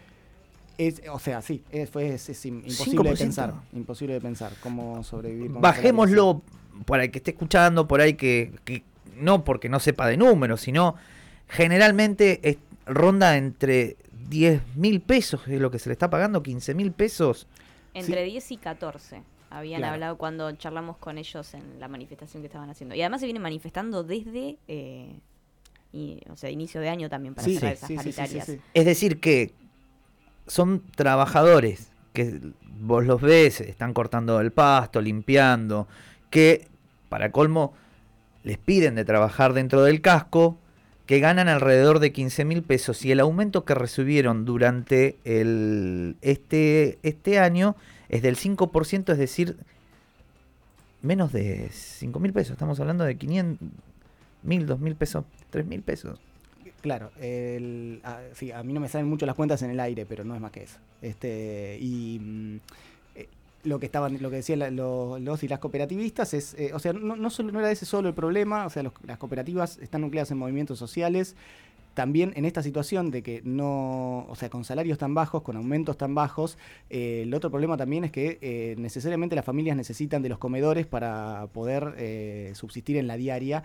o 1.10 1.18
sea, 1.18 1.42
sí, 1.42 1.62
es, 1.70 1.88
imposible 2.44 3.10
de 3.10 3.16
pensar. 3.16 3.54
Imposible 3.72 4.14
de 4.14 4.20
pensar 4.20 4.52
cómo 4.60 5.02
sobrevivir. 5.02 5.50
Bajémoslo 5.50 6.42
para 6.84 7.04
el 7.04 7.10
que 7.10 7.18
esté 7.18 7.30
escuchando, 7.30 7.88
por 7.88 8.00
ahí 8.00 8.14
que, 8.14 8.52
no 9.16 9.44
porque 9.44 9.68
no 9.68 9.80
sepa 9.80 10.06
de 10.06 10.16
números, 10.16 10.60
sino 10.60 10.96
generalmente 11.48 12.58
ronda 12.84 13.36
entre 13.36 13.96
10 14.28 14.76
mil 14.76 15.00
pesos, 15.00 15.40
es 15.46 15.60
lo 15.60 15.70
que 15.70 15.78
se 15.78 15.88
le 15.88 15.94
está 15.94 16.10
pagando, 16.10 16.42
15 16.42 16.74
mil 16.74 16.92
pesos. 16.92 17.46
Entre 17.94 18.24
10 18.24 18.52
y 18.52 18.56
14 18.56 19.22
habían 19.50 19.84
hablado 19.84 20.18
cuando 20.18 20.50
charlamos 20.52 20.96
con 20.98 21.18
ellos 21.18 21.54
en 21.54 21.80
la 21.80 21.88
manifestación 21.88 22.42
que 22.42 22.46
estaban 22.46 22.68
haciendo. 22.68 22.94
Y 22.94 23.02
además 23.02 23.20
se 23.20 23.26
viene 23.26 23.40
manifestando 23.40 24.02
desde 24.02 24.58
eh, 24.68 25.18
o 26.30 26.36
sea, 26.36 26.50
inicio 26.50 26.80
de 26.80 26.88
año 26.88 27.08
también 27.08 27.34
para 27.34 27.46
cerrar 27.46 27.72
esas 27.72 27.90
paritarias. 27.90 28.52
Es 28.74 28.84
decir, 28.84 29.20
que 29.20 29.52
son 30.46 30.82
trabajadores 30.94 31.90
que 32.12 32.40
vos 32.80 33.04
los 33.04 33.20
ves, 33.20 33.60
están 33.60 33.92
cortando 33.92 34.40
el 34.40 34.52
pasto, 34.52 35.00
limpiando, 35.00 35.88
que 36.30 36.68
para 37.08 37.30
colmo 37.30 37.74
les 38.42 38.58
piden 38.58 38.94
de 38.94 39.04
trabajar 39.04 39.52
dentro 39.52 39.82
del 39.82 40.00
casco, 40.00 40.58
que 41.06 41.20
ganan 41.20 41.48
alrededor 41.48 42.00
de 42.00 42.12
15 42.12 42.44
mil 42.44 42.62
pesos 42.62 43.04
y 43.04 43.12
el 43.12 43.20
aumento 43.20 43.64
que 43.64 43.74
recibieron 43.74 44.44
durante 44.44 45.16
el, 45.24 46.16
este, 46.20 46.98
este 47.02 47.38
año 47.38 47.76
es 48.08 48.22
del 48.22 48.36
5%, 48.36 49.12
es 49.12 49.18
decir, 49.18 49.56
menos 51.02 51.32
de 51.32 51.68
5 51.70 52.18
mil 52.18 52.32
pesos. 52.32 52.52
Estamos 52.52 52.80
hablando 52.80 53.04
de 53.04 53.16
500 53.16 53.68
mil, 54.42 54.66
2 54.66 54.80
mil 54.80 54.96
pesos, 54.96 55.24
3 55.50 55.64
mil 55.66 55.82
pesos. 55.82 56.18
Claro, 56.82 57.10
el, 57.20 58.00
a, 58.04 58.20
sí, 58.34 58.52
a 58.52 58.62
mí 58.62 58.72
no 58.72 58.80
me 58.80 58.88
salen 58.88 59.08
mucho 59.08 59.26
las 59.26 59.34
cuentas 59.34 59.62
en 59.62 59.70
el 59.70 59.80
aire, 59.80 60.06
pero 60.06 60.24
no 60.24 60.34
es 60.34 60.40
más 60.40 60.50
que 60.50 60.64
eso. 60.64 60.78
Este, 61.02 61.78
y 61.80 62.18
mm, 62.20 62.56
lo 63.66 63.78
que 63.78 63.86
estaban, 63.86 64.22
lo 64.22 64.30
que 64.30 64.36
decían 64.36 64.76
los 64.76 65.42
y 65.42 65.48
las 65.48 65.58
cooperativistas 65.58 66.34
es, 66.34 66.54
eh, 66.54 66.70
o 66.72 66.78
sea, 66.78 66.92
no, 66.92 67.16
no, 67.16 67.30
solo, 67.30 67.52
no 67.52 67.60
era 67.60 67.70
ese 67.70 67.84
solo 67.84 68.08
el 68.08 68.14
problema, 68.14 68.66
o 68.66 68.70
sea, 68.70 68.82
las 68.82 69.18
cooperativas 69.18 69.78
están 69.78 70.00
nucleadas 70.02 70.30
en 70.30 70.38
movimientos 70.38 70.78
sociales. 70.78 71.36
También 71.94 72.34
en 72.36 72.44
esta 72.44 72.62
situación 72.62 73.10
de 73.10 73.22
que 73.22 73.40
no, 73.42 74.26
o 74.28 74.34
sea, 74.36 74.50
con 74.50 74.64
salarios 74.64 74.98
tan 74.98 75.14
bajos, 75.14 75.42
con 75.42 75.56
aumentos 75.56 75.96
tan 75.96 76.14
bajos, 76.14 76.58
eh, 76.90 77.22
el 77.22 77.32
otro 77.32 77.50
problema 77.50 77.78
también 77.78 78.04
es 78.04 78.12
que 78.12 78.74
necesariamente 78.76 79.34
las 79.34 79.46
familias 79.46 79.78
necesitan 79.78 80.20
de 80.20 80.28
los 80.28 80.36
comedores 80.36 80.86
para 80.86 81.48
poder 81.54 82.54
subsistir 82.54 82.98
en 82.98 83.06
la 83.06 83.16
diaria 83.16 83.64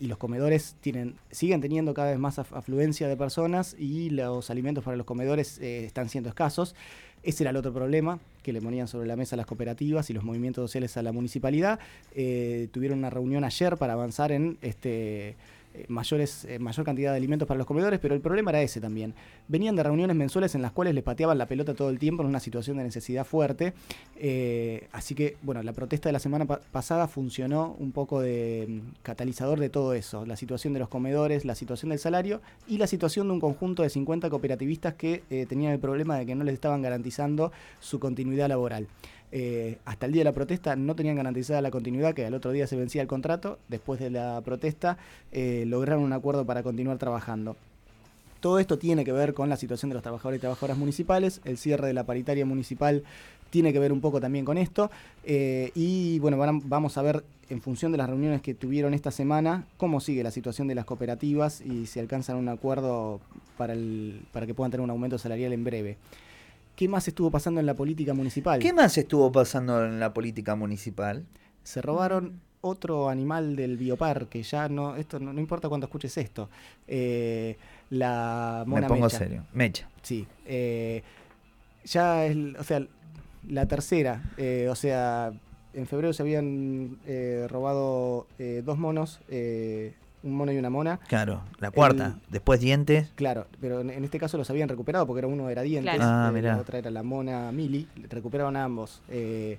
y 0.00 0.06
los 0.06 0.16
comedores 0.16 0.76
tienen, 0.80 1.16
siguen 1.30 1.60
teniendo 1.60 1.92
cada 1.92 2.10
vez 2.10 2.18
más 2.18 2.38
afluencia 2.38 3.06
de 3.06 3.16
personas 3.18 3.76
y 3.78 4.08
los 4.08 4.48
alimentos 4.48 4.82
para 4.82 4.96
los 4.96 5.04
comedores 5.04 5.58
eh, 5.58 5.84
están 5.84 6.08
siendo 6.08 6.30
escasos. 6.30 6.74
Ese 7.22 7.42
era 7.42 7.50
el 7.50 7.56
otro 7.56 7.72
problema 7.72 8.18
que 8.42 8.52
le 8.52 8.62
ponían 8.62 8.88
sobre 8.88 9.06
la 9.06 9.16
mesa 9.16 9.36
las 9.36 9.46
cooperativas 9.46 10.08
y 10.08 10.14
los 10.14 10.24
movimientos 10.24 10.62
sociales 10.62 10.96
a 10.96 11.02
la 11.02 11.12
municipalidad. 11.12 11.78
Eh, 12.14 12.68
tuvieron 12.72 12.98
una 12.98 13.10
reunión 13.10 13.44
ayer 13.44 13.76
para 13.76 13.92
avanzar 13.92 14.32
en 14.32 14.56
este 14.62 15.36
mayores, 15.88 16.44
eh, 16.44 16.58
mayor 16.58 16.84
cantidad 16.84 17.10
de 17.12 17.16
alimentos 17.16 17.46
para 17.46 17.58
los 17.58 17.66
comedores, 17.66 18.00
pero 18.00 18.14
el 18.14 18.20
problema 18.20 18.50
era 18.50 18.62
ese 18.62 18.80
también. 18.80 19.14
Venían 19.48 19.76
de 19.76 19.82
reuniones 19.82 20.16
mensuales 20.16 20.54
en 20.54 20.62
las 20.62 20.72
cuales 20.72 20.94
les 20.94 21.04
pateaban 21.04 21.38
la 21.38 21.46
pelota 21.46 21.74
todo 21.74 21.90
el 21.90 21.98
tiempo 21.98 22.22
en 22.22 22.28
una 22.28 22.40
situación 22.40 22.76
de 22.76 22.84
necesidad 22.84 23.24
fuerte. 23.24 23.72
Eh, 24.16 24.88
así 24.92 25.14
que, 25.14 25.36
bueno, 25.42 25.62
la 25.62 25.72
protesta 25.72 26.08
de 26.08 26.12
la 26.12 26.18
semana 26.18 26.46
pasada 26.46 27.08
funcionó 27.08 27.76
un 27.78 27.92
poco 27.92 28.20
de 28.20 28.66
mm, 28.68 29.02
catalizador 29.02 29.60
de 29.60 29.68
todo 29.68 29.94
eso. 29.94 30.26
La 30.26 30.36
situación 30.36 30.72
de 30.72 30.80
los 30.80 30.88
comedores, 30.88 31.44
la 31.44 31.54
situación 31.54 31.90
del 31.90 31.98
salario 31.98 32.40
y 32.66 32.78
la 32.78 32.86
situación 32.86 33.28
de 33.28 33.34
un 33.34 33.40
conjunto 33.40 33.82
de 33.82 33.90
50 33.90 34.30
cooperativistas 34.30 34.94
que 34.94 35.22
tenían 35.48 35.72
el 35.72 35.78
problema 35.78 36.18
de 36.18 36.26
que 36.26 36.34
no 36.34 36.44
les 36.44 36.54
estaban 36.54 36.82
garantizando 36.82 37.52
su 37.80 38.00
continuidad 38.00 38.48
laboral. 38.48 38.88
Eh, 39.32 39.78
hasta 39.84 40.06
el 40.06 40.12
día 40.12 40.20
de 40.20 40.24
la 40.24 40.32
protesta 40.32 40.74
no 40.76 40.96
tenían 40.96 41.16
garantizada 41.16 41.60
la 41.60 41.70
continuidad, 41.70 42.14
que 42.14 42.26
al 42.26 42.34
otro 42.34 42.50
día 42.52 42.66
se 42.66 42.76
vencía 42.76 43.02
el 43.02 43.08
contrato. 43.08 43.58
Después 43.68 44.00
de 44.00 44.10
la 44.10 44.40
protesta 44.44 44.98
eh, 45.32 45.64
lograron 45.66 46.02
un 46.02 46.12
acuerdo 46.12 46.44
para 46.44 46.62
continuar 46.62 46.98
trabajando. 46.98 47.56
Todo 48.40 48.58
esto 48.58 48.78
tiene 48.78 49.04
que 49.04 49.12
ver 49.12 49.34
con 49.34 49.48
la 49.48 49.56
situación 49.56 49.90
de 49.90 49.94
los 49.94 50.02
trabajadores 50.02 50.38
y 50.38 50.40
trabajadoras 50.40 50.78
municipales. 50.78 51.40
El 51.44 51.58
cierre 51.58 51.86
de 51.86 51.92
la 51.92 52.04
paritaria 52.04 52.46
municipal 52.46 53.04
tiene 53.50 53.72
que 53.72 53.78
ver 53.78 53.92
un 53.92 54.00
poco 54.00 54.20
también 54.20 54.44
con 54.44 54.56
esto. 54.56 54.90
Eh, 55.24 55.70
y 55.74 56.18
bueno, 56.20 56.38
vamos 56.64 56.96
a 56.96 57.02
ver 57.02 57.22
en 57.50 57.60
función 57.60 57.92
de 57.92 57.98
las 57.98 58.08
reuniones 58.08 58.40
que 58.40 58.54
tuvieron 58.54 58.94
esta 58.94 59.10
semana 59.10 59.64
cómo 59.76 60.00
sigue 60.00 60.22
la 60.22 60.30
situación 60.30 60.68
de 60.68 60.74
las 60.74 60.84
cooperativas 60.86 61.60
y 61.60 61.86
si 61.86 62.00
alcanzan 62.00 62.36
un 62.36 62.48
acuerdo 62.48 63.20
para, 63.58 63.74
para 64.32 64.46
que 64.46 64.54
puedan 64.54 64.70
tener 64.70 64.84
un 64.84 64.90
aumento 64.90 65.18
salarial 65.18 65.52
en 65.52 65.64
breve. 65.64 65.96
¿Qué 66.80 66.88
más 66.88 67.06
estuvo 67.06 67.30
pasando 67.30 67.60
en 67.60 67.66
la 67.66 67.74
política 67.74 68.14
municipal? 68.14 68.58
¿Qué 68.58 68.72
más 68.72 68.96
estuvo 68.96 69.30
pasando 69.30 69.84
en 69.84 70.00
la 70.00 70.14
política 70.14 70.54
municipal? 70.54 71.26
Se 71.62 71.82
robaron 71.82 72.40
otro 72.62 73.10
animal 73.10 73.54
del 73.54 73.76
bioparque, 73.76 74.42
ya 74.42 74.66
no, 74.70 74.96
esto 74.96 75.20
no, 75.20 75.38
importa 75.38 75.68
cuando 75.68 75.88
escuches 75.88 76.16
esto. 76.16 76.48
Eh, 76.88 77.58
la 77.90 78.64
mona 78.66 78.80
Me 78.80 78.88
pongo 78.88 79.10
serio. 79.10 79.44
Mecha. 79.52 79.90
Sí. 80.00 80.26
Eh, 80.46 81.02
ya 81.84 82.24
es, 82.24 82.34
o 82.58 82.64
sea, 82.64 82.86
la 83.46 83.66
tercera, 83.66 84.32
eh, 84.38 84.66
o 84.70 84.74
sea, 84.74 85.34
en 85.74 85.86
febrero 85.86 86.14
se 86.14 86.22
habían 86.22 86.96
robado 87.50 88.26
dos 88.64 88.78
monos 88.78 89.20
un 90.22 90.36
mono 90.36 90.52
y 90.52 90.58
una 90.58 90.70
mona. 90.70 91.00
Claro, 91.08 91.42
la 91.58 91.70
cuarta. 91.70 92.18
Después 92.28 92.60
dientes. 92.60 93.10
Claro, 93.14 93.46
pero 93.60 93.80
en, 93.80 94.04
este 94.04 94.18
caso 94.18 94.38
los 94.38 94.48
habían 94.50 94.68
recuperado 94.68 95.06
porque 95.06 95.20
era 95.20 95.28
uno 95.28 95.48
era 95.48 95.62
dientes, 95.62 96.00
ah, 96.00 96.32
la 96.34 96.58
otra 96.58 96.78
era 96.78 96.90
la 96.90 97.02
mona 97.02 97.52
Mili. 97.52 97.88
Recuperaron 98.08 98.56
a 98.56 98.64
ambos. 98.64 99.02
Eh, 99.08 99.58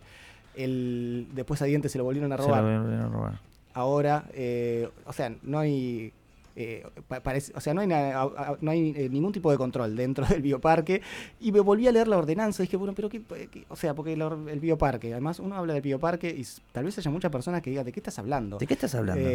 el, 0.56 1.28
después 1.34 1.62
a 1.62 1.66
dientes 1.66 1.92
se 1.92 1.98
lo 1.98 2.04
volvieron 2.04 2.32
a 2.32 2.38
robar. 2.38 2.64
Se 2.64 2.72
lo 2.72 2.82
volvieron 2.82 3.06
a 3.06 3.10
robar. 3.10 3.40
Ahora, 3.74 4.26
eh, 4.34 4.90
o 5.06 5.14
sea, 5.14 5.34
no 5.44 5.60
hay 5.60 6.14
eh, 6.56 6.86
parece, 7.24 7.54
o 7.56 7.62
sea, 7.62 7.74
no 7.74 7.82
hay, 7.82 7.88
no 7.88 8.72
hay 8.72 8.94
eh, 8.96 9.10
ningún 9.10 9.32
tipo 9.32 9.50
de 9.52 9.58
control 9.58 9.96
dentro 9.96 10.26
del 10.28 10.42
bioparque. 10.42 11.02
Y 11.40 11.52
me 11.52 11.60
volví 11.60 11.88
a 11.88 11.92
leer 11.92 12.08
la 12.08 12.18
ordenanza 12.18 12.64
y 12.64 12.66
dije, 12.68 12.78
bueno, 12.78 12.94
pero 12.94 13.10
qué, 13.10 13.22
o 13.70 13.76
sea, 13.76 13.94
porque 13.94 14.14
el, 14.14 14.60
bioparque, 14.60 15.12
además 15.12 15.40
uno 15.40 15.56
habla 15.56 15.74
del 15.74 15.82
bioparque 15.82 16.30
y 16.30 16.46
tal 16.72 16.86
vez 16.86 16.98
haya 16.98 17.12
muchas 17.12 17.32
personas 17.32 17.62
que 17.62 17.70
digan, 17.70 17.86
¿de 17.86 17.92
qué 17.92 18.00
estás 18.00 18.20
hablando? 18.20 18.58
¿De 18.58 18.68
qué 18.68 18.74
estás 18.74 18.94
hablando? 18.96 19.28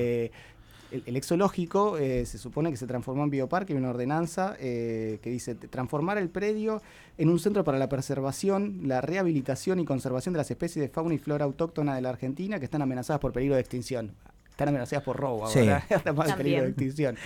El, 1.05 1.17
exológico 1.17 1.99
eh, 1.99 2.27
se 2.27 2.39
supone 2.39 2.71
que 2.71 2.77
se 2.77 2.87
transformó 2.87 3.25
en 3.25 3.31
bioparque, 3.31 3.73
hay 3.73 3.79
una 3.79 3.91
ordenanza 3.91 4.57
eh, 4.59 5.19
que 5.23 5.31
dice 5.31 5.55
transformar 5.55 6.19
el 6.19 6.29
predio 6.29 6.83
en 7.19 7.29
un 7.29 7.39
centro 7.39 7.65
para 7.65 7.79
la 7.79 7.89
preservación, 7.89 8.81
la 8.85 9.01
rehabilitación 9.01 9.81
y 9.81 9.85
conservación 9.85 10.33
de 10.33 10.39
las 10.39 10.51
especies 10.51 10.83
de 10.83 10.89
fauna 10.89 11.15
y 11.15 11.19
flora 11.19 11.45
autóctona 11.45 11.95
de 11.95 12.03
la 12.03 12.11
Argentina 12.11 12.59
que 12.59 12.65
están 12.65 12.83
amenazadas 12.83 13.21
por 13.21 13.33
peligro 13.33 13.55
de 13.55 13.61
extinción 13.61 14.13
están 14.57 14.69
amenazadas 14.69 15.05
por 15.05 15.17
robo 15.17 15.45
ahora, 15.45 15.85
más 16.15 16.33
peligro 16.33 16.63
de 16.63 16.69
extinción. 16.71 17.17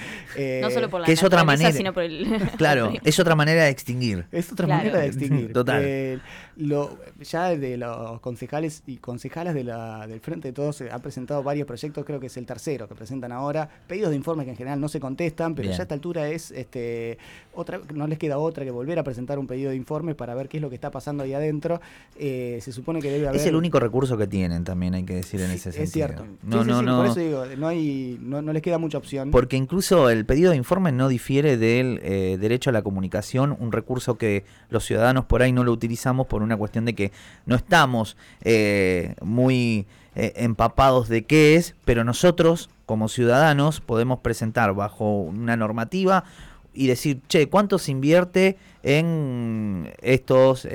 no 0.60 0.70
solo 0.70 0.90
por 0.90 1.00
la 1.00 1.06
que 1.06 1.12
es 1.12 1.22
otra 1.22 1.44
manera, 1.44 1.70
sino 1.70 1.92
por 1.92 2.02
el... 2.02 2.26
Claro, 2.56 2.92
es 3.04 3.20
otra 3.20 3.36
manera 3.36 3.64
de 3.64 3.70
extinguir. 3.70 4.26
Es 4.32 4.50
otra 4.50 4.66
manera 4.66 4.98
de 4.98 5.06
extinguir. 5.06 5.52
Total. 5.52 5.82
Eh, 5.84 6.18
lo, 6.56 6.98
ya 7.20 7.56
de 7.56 7.76
los 7.76 8.20
concejales 8.20 8.82
y 8.86 8.96
concejalas 8.96 9.54
de 9.54 9.64
la, 9.64 10.06
del 10.08 10.20
Frente 10.20 10.48
de 10.48 10.52
Todos 10.52 10.76
se 10.76 10.90
han 10.90 11.00
presentado 11.00 11.42
varios 11.42 11.66
proyectos, 11.66 12.04
creo 12.04 12.18
que 12.18 12.26
es 12.26 12.36
el 12.36 12.46
tercero 12.46 12.88
que 12.88 12.94
presentan 12.94 13.30
ahora, 13.30 13.68
pedidos 13.86 14.10
de 14.10 14.16
informes 14.16 14.44
que 14.44 14.50
en 14.50 14.56
general 14.56 14.80
no 14.80 14.88
se 14.88 14.98
contestan, 14.98 15.54
pero 15.54 15.70
ya 15.70 15.78
a 15.78 15.82
esta 15.82 15.94
altura 15.94 16.28
es 16.28 16.50
este 16.50 17.18
otra 17.54 17.80
no 17.94 18.06
les 18.06 18.18
queda 18.18 18.38
otra 18.38 18.64
que 18.64 18.70
volver 18.70 18.98
a 18.98 19.04
presentar 19.04 19.38
un 19.38 19.46
pedido 19.46 19.70
de 19.70 19.76
informe 19.76 20.14
para 20.14 20.34
ver 20.34 20.48
qué 20.48 20.58
es 20.58 20.62
lo 20.62 20.68
que 20.68 20.74
está 20.74 20.90
pasando 20.90 21.22
ahí 21.22 21.32
adentro. 21.32 21.80
Eh, 22.18 22.58
se 22.60 22.72
supone 22.72 23.00
que 23.00 23.10
debe 23.10 23.28
haber... 23.28 23.40
Es 23.40 23.46
el 23.46 23.56
único 23.56 23.80
recurso 23.80 24.16
que 24.16 24.26
tienen 24.26 24.64
también, 24.64 24.94
hay 24.94 25.04
que 25.04 25.14
decir 25.14 25.40
en 25.40 25.50
ese 25.50 25.72
sentido. 25.72 25.84
Es 25.84 25.92
cierto. 25.92 26.26
No, 26.42 26.64
no, 26.64 26.82
no 26.82 27.14
no, 27.28 28.52
les 28.52 28.62
queda 28.62 28.78
mucha 28.78 28.98
opción. 28.98 29.30
Porque 29.30 29.56
incluso 29.56 30.10
el 30.10 30.24
pedido 30.24 30.50
de 30.50 30.56
informe 30.56 30.92
no 30.92 31.08
difiere 31.08 31.56
del 31.56 32.00
eh, 32.02 32.38
derecho 32.40 32.70
a 32.70 32.72
la 32.72 32.82
comunicación, 32.82 33.56
un 33.58 33.72
recurso 33.72 34.16
que 34.16 34.44
los 34.68 34.84
ciudadanos 34.84 35.24
por 35.24 35.42
ahí 35.42 35.52
no 35.52 35.64
lo 35.64 35.72
utilizamos 35.72 36.26
por 36.26 36.42
una 36.42 36.56
cuestión 36.56 36.84
de 36.84 36.94
que 36.94 37.12
no 37.46 37.56
estamos 37.56 38.16
eh, 38.42 39.14
muy 39.22 39.86
eh, 40.14 40.32
empapados 40.36 41.08
de 41.08 41.24
qué 41.24 41.56
es, 41.56 41.74
pero 41.84 42.04
nosotros 42.04 42.70
como 42.86 43.08
ciudadanos 43.08 43.80
podemos 43.80 44.20
presentar 44.20 44.74
bajo 44.74 45.20
una 45.20 45.56
normativa 45.56 46.24
y 46.72 46.86
decir, 46.86 47.20
che, 47.28 47.48
¿cuánto 47.48 47.78
se 47.78 47.92
invierte 47.92 48.56
en 48.82 49.92
estos 50.02 50.66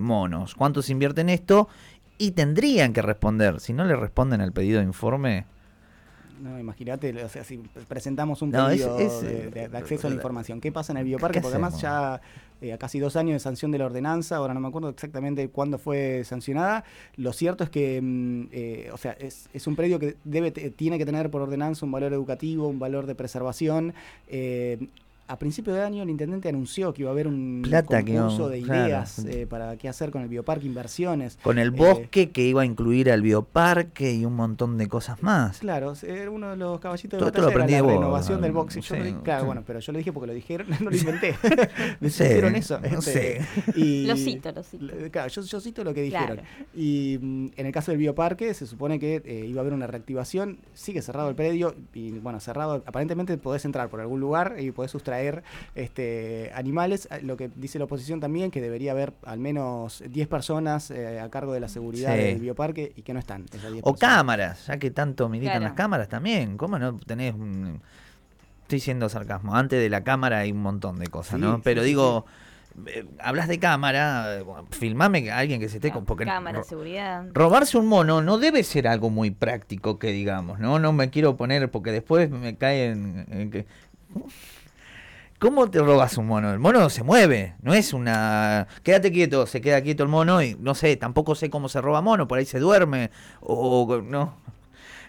monos? 0.00 0.54
¿Cuánto 0.54 0.82
se 0.82 0.92
invierte 0.92 1.20
en 1.20 1.28
esto? 1.28 1.68
Y 2.18 2.32
tendrían 2.32 2.92
que 2.92 3.02
responder. 3.02 3.60
Si 3.60 3.72
no 3.72 3.84
le 3.84 3.96
responden 3.96 4.40
al 4.40 4.52
pedido 4.52 4.80
de 4.80 4.86
informe, 4.86 5.44
no, 6.40 6.58
imagínate, 6.58 7.24
o 7.24 7.28
sea, 7.28 7.44
si 7.44 7.58
presentamos 7.88 8.42
un 8.42 8.50
pedido 8.50 8.96
de, 8.96 9.70
acceso 9.72 10.06
a 10.06 10.10
la 10.10 10.16
información, 10.16 10.60
¿qué 10.60 10.72
pasa 10.72 10.92
en 10.92 10.98
el 10.98 11.04
bioparque? 11.04 11.40
Porque 11.40 11.54
además 11.54 11.80
ya 11.80 12.20
eh, 12.60 12.72
a 12.72 12.78
casi 12.78 12.98
dos 12.98 13.16
años 13.16 13.34
de 13.34 13.40
sanción 13.40 13.70
de 13.70 13.78
la 13.78 13.86
ordenanza, 13.86 14.36
ahora 14.36 14.54
no 14.54 14.60
me 14.60 14.68
acuerdo 14.68 14.88
exactamente 14.88 15.48
cuándo 15.48 15.78
fue 15.78 16.22
sancionada, 16.24 16.84
lo 17.16 17.32
cierto 17.32 17.64
es 17.64 17.70
que, 17.70 18.00
mm, 18.00 18.42
eh, 18.52 18.90
o 18.92 18.96
sea, 18.96 19.12
es, 19.12 19.48
es, 19.52 19.66
un 19.66 19.76
predio 19.76 19.98
que 19.98 20.16
debe 20.24 20.50
tiene 20.52 20.98
que 20.98 21.06
tener 21.06 21.30
por 21.30 21.42
ordenanza 21.42 21.84
un 21.84 21.92
valor 21.92 22.12
educativo, 22.12 22.68
un 22.68 22.78
valor 22.78 23.06
de 23.06 23.14
preservación. 23.14 23.94
Eh, 24.28 24.78
a 25.32 25.38
principio 25.38 25.72
de 25.72 25.82
año 25.82 26.02
el 26.02 26.10
intendente 26.10 26.50
anunció 26.50 26.92
que 26.92 27.02
iba 27.02 27.10
a 27.10 27.12
haber 27.12 27.26
un 27.26 27.62
concurso 27.86 28.50
de 28.50 28.58
ideas 28.58 29.24
eh, 29.24 29.46
para 29.48 29.78
qué 29.78 29.88
hacer 29.88 30.10
con 30.10 30.20
el 30.20 30.28
bioparque, 30.28 30.66
inversiones. 30.66 31.38
Con 31.42 31.58
el 31.58 31.68
eh, 31.68 31.70
bosque 31.70 32.30
que 32.30 32.42
iba 32.42 32.62
a 32.62 32.64
incluir 32.66 33.10
al 33.10 33.22
bioparque 33.22 34.12
y 34.12 34.26
un 34.26 34.34
montón 34.34 34.76
de 34.76 34.88
cosas 34.88 35.22
más. 35.22 35.60
Claro, 35.60 35.94
era 36.02 36.30
uno 36.30 36.50
de 36.50 36.56
los 36.56 36.78
caballitos 36.80 37.18
de 37.18 37.24
batalla 37.24 37.48
la 37.48 37.82
renovación 37.82 38.42
del 38.42 38.52
box. 38.52 38.78
claro, 39.22 39.46
bueno, 39.46 39.62
pero 39.66 39.78
yo 39.78 39.92
lo 39.92 39.98
dije 39.98 40.12
porque 40.12 40.26
lo 40.26 40.34
dijeron, 40.34 40.66
no 40.80 40.90
lo 40.90 40.96
inventé. 40.96 41.34
Me 42.00 42.08
dijeron 42.08 42.54
eso. 42.54 42.78
No 42.78 42.98
este, 42.98 43.40
y, 43.74 44.04
lo 44.04 44.16
cito, 44.16 44.52
lo 44.52 44.62
cito. 44.62 44.86
Claro, 45.10 45.28
yo, 45.28 45.60
cito 45.60 45.82
lo 45.82 45.94
que 45.94 46.02
dijeron. 46.02 46.40
Y 46.74 47.18
mm, 47.18 47.46
en 47.56 47.66
el 47.66 47.72
caso 47.72 47.90
del 47.90 47.98
bioparque 47.98 48.52
se 48.52 48.66
supone 48.66 48.98
que 48.98 49.22
eh, 49.24 49.46
iba 49.48 49.60
a 49.60 49.62
haber 49.62 49.72
una 49.72 49.86
reactivación, 49.86 50.58
sigue 50.74 51.00
cerrado 51.00 51.30
el 51.30 51.34
predio 51.34 51.74
y 51.94 52.10
bueno, 52.18 52.38
cerrado, 52.38 52.82
aparentemente 52.84 53.38
podés 53.38 53.64
entrar 53.64 53.88
por 53.88 54.02
algún 54.02 54.20
lugar 54.20 54.56
y 54.58 54.72
podés 54.72 54.90
sustraer 54.90 55.21
traer 55.22 55.42
este, 55.74 56.50
animales. 56.54 57.08
Ah, 57.10 57.18
lo 57.22 57.36
que 57.36 57.50
dice 57.54 57.78
la 57.78 57.84
oposición 57.84 58.20
también, 58.20 58.50
que 58.50 58.60
debería 58.60 58.92
haber 58.92 59.12
al 59.24 59.38
menos 59.38 60.02
10 60.08 60.28
personas 60.28 60.90
eh, 60.90 61.20
a 61.20 61.30
cargo 61.30 61.52
de 61.52 61.60
la 61.60 61.68
seguridad 61.68 62.16
del 62.16 62.40
bioparque 62.40 62.92
y 62.96 63.02
que 63.02 63.12
no 63.12 63.20
están. 63.20 63.46
o 63.82 63.94
cámaras, 63.94 64.66
ya 64.66 64.78
que 64.78 64.90
tanto 64.90 65.28
militan 65.28 65.62
las 65.62 65.72
cámaras 65.72 66.08
también. 66.08 66.56
¿Cómo 66.56 66.78
no 66.78 66.98
tenés 66.98 67.34
Estoy 68.62 68.80
siendo 68.80 69.08
sarcasmo. 69.08 69.54
Antes 69.54 69.80
de 69.80 69.90
la 69.90 70.02
cámara 70.02 70.38
hay 70.38 70.52
un 70.52 70.62
montón 70.62 70.98
de 70.98 71.06
cosas, 71.08 71.38
¿no? 71.38 71.60
Pero 71.62 71.82
digo... 71.82 72.24
Eh, 72.86 73.04
hablas 73.18 73.48
de 73.48 73.58
cámara, 73.58 74.38
eh, 74.38 74.44
filmame 74.70 75.30
a 75.30 75.36
alguien 75.36 75.60
que 75.60 75.68
se 75.68 75.76
esté 75.76 75.90
con 75.90 76.06
porque 76.06 76.24
cámara, 76.24 76.64
seguridad. 76.64 77.26
Robarse 77.34 77.76
un 77.76 77.86
mono 77.86 78.22
no 78.22 78.38
debe 78.38 78.62
ser 78.62 78.88
algo 78.88 79.10
muy 79.10 79.30
práctico 79.30 79.98
que 79.98 80.10
digamos, 80.10 80.58
¿no? 80.58 80.78
No 80.78 80.94
me 80.94 81.10
quiero 81.10 81.36
poner 81.36 81.70
porque 81.70 81.92
después 81.92 82.30
me 82.30 82.56
caen 82.56 83.26
en 83.30 83.50
que 83.50 83.66
¿Cómo 85.42 85.68
te 85.68 85.80
robas 85.80 86.16
un 86.18 86.28
mono? 86.28 86.52
El 86.52 86.60
mono 86.60 86.88
se 86.88 87.02
mueve, 87.02 87.56
no 87.62 87.74
es 87.74 87.92
una... 87.92 88.68
Quédate 88.84 89.10
quieto, 89.10 89.44
se 89.48 89.60
queda 89.60 89.82
quieto 89.82 90.04
el 90.04 90.08
mono 90.08 90.40
y 90.40 90.54
no 90.54 90.76
sé, 90.76 90.96
tampoco 90.96 91.34
sé 91.34 91.50
cómo 91.50 91.68
se 91.68 91.80
roba 91.80 92.00
mono, 92.00 92.28
por 92.28 92.38
ahí 92.38 92.44
se 92.44 92.60
duerme 92.60 93.10
o 93.40 94.00
no. 94.04 94.36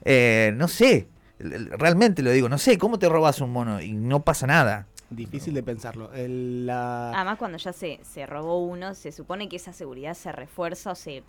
Eh, 0.03 0.51
no 0.55 0.67
sé, 0.67 1.07
realmente 1.37 2.23
lo 2.23 2.31
digo, 2.31 2.49
no 2.49 2.57
sé, 2.57 2.79
¿cómo 2.79 2.97
te 2.97 3.07
robas 3.09 3.41
un 3.41 3.51
mono? 3.51 3.79
Y 3.79 3.93
no 3.93 4.23
pasa 4.23 4.47
nada. 4.47 4.87
Difícil 5.11 5.53
de 5.53 5.61
pensarlo. 5.61 6.09
Además, 6.11 7.37
cuando 7.37 7.59
ya 7.59 7.71
se, 7.71 7.99
se 8.01 8.25
robó 8.25 8.57
uno, 8.65 8.95
se 8.95 9.11
supone 9.11 9.47
que 9.47 9.57
esa 9.57 9.71
seguridad 9.71 10.15
se 10.15 10.31
refuerza 10.31 10.93
o 10.93 10.95
se 10.95 11.21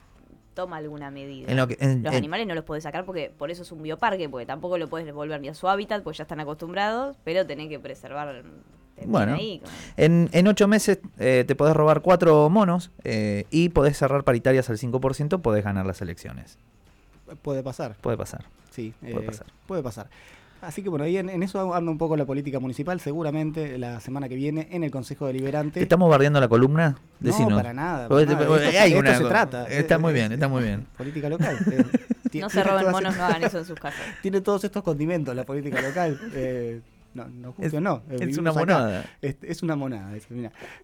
toma 0.55 0.79
alguna 0.79 1.11
medida. 1.11 1.53
los 1.53 2.15
animales 2.15 2.47
no 2.47 2.55
los 2.55 2.65
puedes 2.65 2.85
sacar 2.85 3.05
porque 3.05 3.31
por 3.37 3.51
eso 3.51 3.65
es 3.65 3.71
un 3.71 3.83
bioparque, 3.83 4.31
porque 4.31 4.47
tampoco 4.47 4.79
lo 4.79 4.89
puedes 4.89 5.05
devolver 5.05 5.43
ni 5.43 5.49
a 5.49 5.55
su 5.55 5.69
hábitat, 5.69 6.03
porque 6.03 6.17
ya 6.17 6.23
están 6.23 6.41
acostumbrados, 6.41 7.19
pero 7.23 7.47
tenés 7.47 7.69
que 7.69 7.79
preservar 7.79 8.45
bueno, 9.07 9.37
en, 9.97 10.29
en, 10.33 10.47
ocho 10.47 10.69
meses 10.69 10.99
eh, 11.19 11.45
te 11.47 11.55
podés 11.55 11.75
robar 11.75 12.01
cuatro 12.01 12.49
monos 12.49 12.91
eh, 13.03 13.47
y 13.51 13.71
podés 13.71 13.99
cerrar 13.99 14.25
paritarias 14.25 14.71
al 14.71 14.79
5%, 14.79 15.41
podés 15.41 15.65
ganar 15.65 15.87
las 15.87 16.01
elecciones. 16.01 16.59
Puede 17.43 17.63
pasar. 17.63 17.97
Puede 18.01 18.17
pasar. 18.17 18.45
Sí, 18.71 18.95
puede 19.01 19.19
eh, 19.19 19.23
pasar. 19.23 19.47
Puede 19.67 19.83
pasar. 19.83 20.09
Así 20.61 20.83
que 20.83 20.89
bueno, 20.89 21.05
ahí 21.05 21.19
en, 21.19 21.43
eso 21.43 21.75
anda 21.75 21.91
un 21.91 21.99
poco 21.99 22.17
la 22.17 22.25
política 22.25 22.59
municipal, 22.59 22.99
seguramente 22.99 23.77
la 23.77 24.01
semana 24.01 24.31
que 24.31 24.35
viene 24.35 24.69
en 24.71 24.83
el 24.83 24.91
Consejo 24.91 25.27
Deliberante. 25.27 25.83
¿Estamos 25.83 26.09
barriendo 26.09 26.41
la 26.41 26.49
columna? 26.49 26.97
No, 27.21 27.49
para 27.51 27.75
nada. 27.75 28.09
Esto, 28.21 29.15
se 29.15 29.25
trata. 29.25 29.67
Está 29.67 29.99
muy 29.99 30.15
bien, 30.15 30.33
está 30.33 30.49
muy 30.49 30.63
bien. 30.63 30.87
Política 30.97 31.29
local. 31.29 31.59
no 32.33 32.49
se 32.49 32.65
roben 32.65 32.91
monos, 32.91 33.17
no 33.17 33.25
hagan 33.25 33.45
eso 33.45 33.59
en 33.59 33.67
sus 33.67 33.79
casas. 33.79 34.01
Tiene 34.23 34.41
todos 34.41 34.65
estos 34.65 34.83
condimentos 34.83 35.37
la 35.37 35.45
política 35.45 35.83
local. 35.83 36.19
No, 37.14 37.28
no, 37.28 37.52
justo 37.52 37.80
no. 37.80 38.02
Eh, 38.11 38.18
es 38.21 38.38
una 38.38 38.52
monada. 38.52 39.04
Es, 39.23 39.62
una 39.62 39.76
monada. 39.76 40.12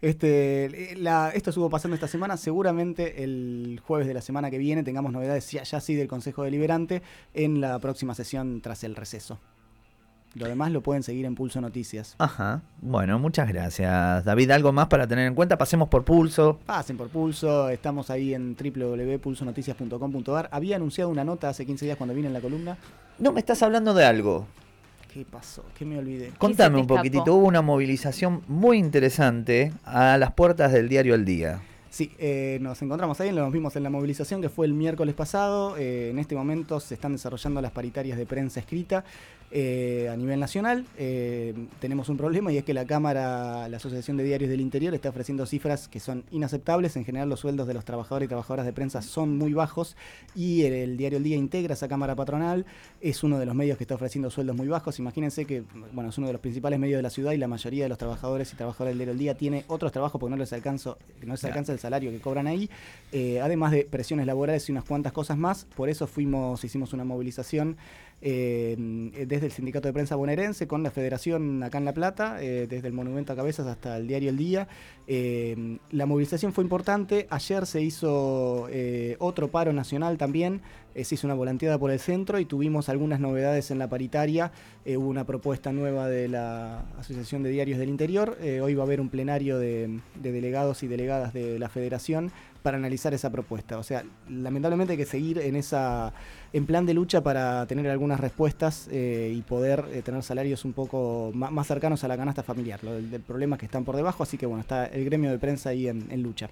Este, 0.00 0.94
la, 0.96 1.30
esto 1.30 1.50
estuvo 1.50 1.68
pasando 1.68 1.96
esta 1.96 2.08
semana. 2.08 2.36
Seguramente 2.36 3.24
el 3.24 3.80
jueves 3.84 4.06
de 4.06 4.14
la 4.14 4.20
semana 4.20 4.50
que 4.50 4.58
viene 4.58 4.84
tengamos 4.84 5.12
novedades 5.12 5.50
ya, 5.50 5.64
ya 5.64 5.80
sí 5.80 5.94
del 5.94 6.08
Consejo 6.08 6.44
Deliberante 6.44 7.02
en 7.34 7.60
la 7.60 7.78
próxima 7.80 8.14
sesión 8.14 8.60
tras 8.60 8.84
el 8.84 8.94
receso. 8.94 9.38
Lo 10.34 10.46
demás 10.46 10.70
lo 10.70 10.80
pueden 10.80 11.02
seguir 11.02 11.26
en 11.26 11.34
Pulso 11.34 11.60
Noticias. 11.60 12.14
Ajá. 12.18 12.62
Bueno, 12.80 13.18
muchas 13.18 13.48
gracias. 13.48 14.24
David, 14.24 14.52
¿algo 14.52 14.70
más 14.70 14.86
para 14.86 15.08
tener 15.08 15.26
en 15.26 15.34
cuenta? 15.34 15.58
Pasemos 15.58 15.88
por 15.88 16.04
Pulso. 16.04 16.60
Pasen 16.66 16.96
por 16.96 17.08
Pulso. 17.08 17.68
Estamos 17.68 18.10
ahí 18.10 18.32
en 18.32 18.54
www.pulsonoticias.com.ar. 18.54 20.48
Había 20.52 20.76
anunciado 20.76 21.10
una 21.10 21.24
nota 21.24 21.48
hace 21.48 21.66
15 21.66 21.84
días 21.84 21.98
cuando 21.98 22.14
vine 22.14 22.28
en 22.28 22.34
la 22.34 22.40
columna. 22.40 22.78
No, 23.18 23.32
me 23.32 23.40
estás 23.40 23.60
hablando 23.64 23.92
de 23.92 24.04
algo. 24.04 24.46
¿Qué 25.12 25.24
pasó? 25.28 25.64
¿Qué 25.76 25.84
me 25.84 25.98
olvidé? 25.98 26.30
Contame 26.38 26.78
un 26.78 26.86
poquitito. 26.86 27.34
Hubo 27.34 27.46
una 27.46 27.62
movilización 27.62 28.42
muy 28.46 28.78
interesante 28.78 29.72
a 29.84 30.16
las 30.18 30.32
puertas 30.32 30.72
del 30.72 30.88
diario 30.88 31.16
El 31.16 31.24
Día. 31.24 31.60
Sí, 31.90 32.12
eh, 32.18 32.58
nos 32.60 32.80
encontramos 32.82 33.20
ahí, 33.20 33.32
nos 33.32 33.52
vimos 33.52 33.74
en 33.74 33.82
la 33.82 33.90
movilización 33.90 34.40
que 34.40 34.48
fue 34.48 34.64
el 34.64 34.74
miércoles 34.74 35.12
pasado. 35.16 35.76
Eh, 35.76 36.10
en 36.10 36.20
este 36.20 36.36
momento 36.36 36.78
se 36.78 36.94
están 36.94 37.12
desarrollando 37.12 37.60
las 37.60 37.72
paritarias 37.72 38.16
de 38.16 38.26
prensa 38.26 38.60
escrita. 38.60 39.04
Eh, 39.52 40.08
a 40.08 40.16
nivel 40.16 40.38
nacional 40.38 40.86
tenemos 41.80 42.08
un 42.08 42.16
problema 42.16 42.52
y 42.52 42.58
es 42.58 42.62
que 42.62 42.72
la 42.72 42.84
Cámara, 42.84 43.68
la 43.68 43.78
Asociación 43.78 44.16
de 44.16 44.22
Diarios 44.22 44.48
del 44.48 44.60
Interior, 44.60 44.94
está 44.94 45.08
ofreciendo 45.08 45.44
cifras 45.46 45.88
que 45.88 45.98
son 45.98 46.22
inaceptables. 46.30 46.94
En 46.94 47.04
general 47.04 47.28
los 47.28 47.40
sueldos 47.40 47.66
de 47.66 47.74
los 47.74 47.84
trabajadores 47.84 48.26
y 48.26 48.28
trabajadoras 48.28 48.64
de 48.64 48.72
prensa 48.72 49.02
son 49.02 49.36
muy 49.36 49.52
bajos 49.52 49.96
y 50.36 50.62
el, 50.62 50.96
diario 50.96 51.18
El 51.18 51.24
Día 51.24 51.36
integra 51.36 51.74
esa 51.74 51.88
Cámara 51.88 52.14
Patronal. 52.14 52.66
Es 53.00 53.24
uno 53.24 53.40
de 53.40 53.46
los 53.46 53.56
medios 53.56 53.76
que 53.76 53.82
está 53.82 53.96
ofreciendo 53.96 54.30
sueldos 54.30 54.54
muy 54.54 54.68
bajos. 54.68 55.00
Imagínense 55.00 55.44
que 55.44 55.64
bueno, 55.92 56.10
es 56.10 56.18
uno 56.18 56.28
de 56.28 56.34
los 56.34 56.40
principales 56.40 56.78
medios 56.78 56.98
de 56.98 57.02
la 57.02 57.10
ciudad 57.10 57.32
y 57.32 57.36
la 57.36 57.48
mayoría 57.48 57.82
de 57.82 57.88
los 57.88 57.98
trabajadores 57.98 58.52
y 58.52 58.56
trabajadoras 58.56 58.92
del 58.92 58.98
diario 58.98 59.12
El 59.12 59.18
Día 59.18 59.34
tiene 59.36 59.64
otros 59.66 59.90
trabajos 59.90 60.20
porque 60.20 60.30
no 60.30 60.36
les, 60.36 60.52
alcanza, 60.52 60.96
no 61.24 61.32
les 61.32 61.44
alcanza 61.44 61.72
el 61.72 61.79
salario 61.80 62.10
que 62.10 62.20
cobran 62.20 62.46
ahí. 62.46 62.70
Eh, 63.12 63.40
además 63.40 63.72
de 63.72 63.84
presiones 63.84 64.26
laborales 64.26 64.68
y 64.68 64.72
unas 64.72 64.84
cuantas 64.84 65.12
cosas 65.12 65.36
más. 65.36 65.66
Por 65.76 65.88
eso 65.88 66.06
fuimos, 66.06 66.62
hicimos 66.64 66.92
una 66.92 67.04
movilización 67.04 67.76
eh, 68.22 68.76
desde 69.26 69.46
el 69.46 69.52
Sindicato 69.52 69.88
de 69.88 69.94
Prensa 69.94 70.14
Bonaerense 70.14 70.66
con 70.66 70.82
la 70.82 70.90
Federación 70.90 71.62
acá 71.62 71.78
en 71.78 71.86
La 71.86 71.94
Plata, 71.94 72.42
eh, 72.42 72.66
desde 72.68 72.86
el 72.88 72.92
Monumento 72.92 73.32
a 73.32 73.36
Cabezas 73.36 73.66
hasta 73.66 73.96
el 73.96 74.06
diario 74.06 74.28
El 74.28 74.36
Día. 74.36 74.68
Eh, 75.06 75.78
la 75.90 76.04
movilización 76.04 76.52
fue 76.52 76.62
importante, 76.62 77.26
ayer 77.30 77.66
se 77.66 77.80
hizo 77.80 78.68
otro 79.18 79.48
paro 79.48 79.72
nacional 79.72 80.18
también, 80.18 80.60
se 80.94 81.14
hizo 81.14 81.26
una 81.26 81.34
volanteada 81.34 81.78
por 81.78 81.90
el 81.90 81.98
centro 81.98 82.38
y 82.38 82.44
tuvimos 82.44 82.88
algunas 82.88 83.20
novedades 83.20 83.70
en 83.70 83.78
la 83.78 83.88
paritaria, 83.88 84.52
hubo 84.86 85.08
una 85.08 85.24
propuesta 85.24 85.72
nueva 85.72 86.08
de 86.08 86.28
la 86.28 86.84
Asociación 86.98 87.42
de 87.42 87.50
Diarios 87.50 87.78
del 87.78 87.88
Interior, 87.88 88.38
hoy 88.62 88.74
va 88.74 88.82
a 88.82 88.86
haber 88.86 89.00
un 89.00 89.08
plenario 89.08 89.58
de 89.58 90.00
delegados 90.20 90.82
y 90.82 90.88
delegadas 90.88 91.32
de 91.32 91.58
la 91.58 91.68
Federación 91.68 92.30
para 92.60 92.76
analizar 92.76 93.14
esa 93.14 93.30
propuesta. 93.30 93.78
O 93.78 93.82
sea, 93.82 94.04
lamentablemente 94.28 94.92
hay 94.92 94.98
que 94.98 95.06
seguir 95.06 95.38
en 95.38 95.56
esa 95.56 96.12
en 96.52 96.66
plan 96.66 96.84
de 96.86 96.94
lucha 96.94 97.22
para 97.22 97.66
tener 97.66 97.88
algunas 97.88 98.20
respuestas 98.20 98.88
eh, 98.90 99.32
y 99.34 99.42
poder 99.42 99.84
eh, 99.92 100.02
tener 100.02 100.22
salarios 100.22 100.64
un 100.64 100.72
poco 100.72 101.30
más, 101.34 101.66
cercanos 101.66 102.02
a 102.04 102.08
la 102.08 102.16
canasta 102.16 102.42
familiar. 102.42 102.82
Lo 102.82 102.94
del, 102.94 103.20
problema 103.20 103.56
es 103.56 103.60
que 103.60 103.66
están 103.66 103.84
por 103.84 103.96
debajo, 103.96 104.22
así 104.22 104.36
que 104.36 104.46
bueno, 104.46 104.60
está 104.60 104.86
el 104.86 105.04
gremio 105.04 105.30
de 105.30 105.38
prensa 105.38 105.70
ahí 105.70 105.88
en, 105.88 106.22
lucha. 106.22 106.50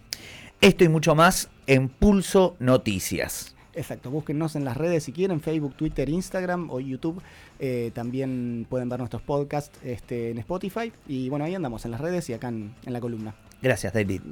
Esto 0.60 0.84
y 0.84 0.88
mucho 0.88 1.14
más 1.14 1.50
en 1.66 1.88
Pulso 1.88 2.56
Noticias. 2.58 3.54
Exacto, 3.74 4.10
búsquennos 4.10 4.56
en 4.56 4.64
las 4.64 4.76
redes 4.76 5.04
si 5.04 5.12
quieren, 5.12 5.40
Facebook, 5.40 5.74
Twitter, 5.74 6.08
Instagram 6.08 6.70
o 6.70 6.80
YouTube. 6.80 7.22
Eh, 7.60 7.90
también 7.94 8.66
pueden 8.68 8.88
ver 8.88 8.98
nuestros 8.98 9.22
podcasts 9.22 9.78
este, 9.84 10.30
en 10.30 10.38
Spotify. 10.38 10.92
Y 11.06 11.28
bueno, 11.28 11.44
ahí 11.44 11.54
andamos 11.54 11.84
en 11.84 11.92
las 11.92 12.00
redes 12.00 12.28
y 12.30 12.32
acá 12.32 12.48
en 12.48 12.74
la 12.86 13.00
columna. 13.00 13.34
Gracias, 13.60 13.92
David. 13.92 14.22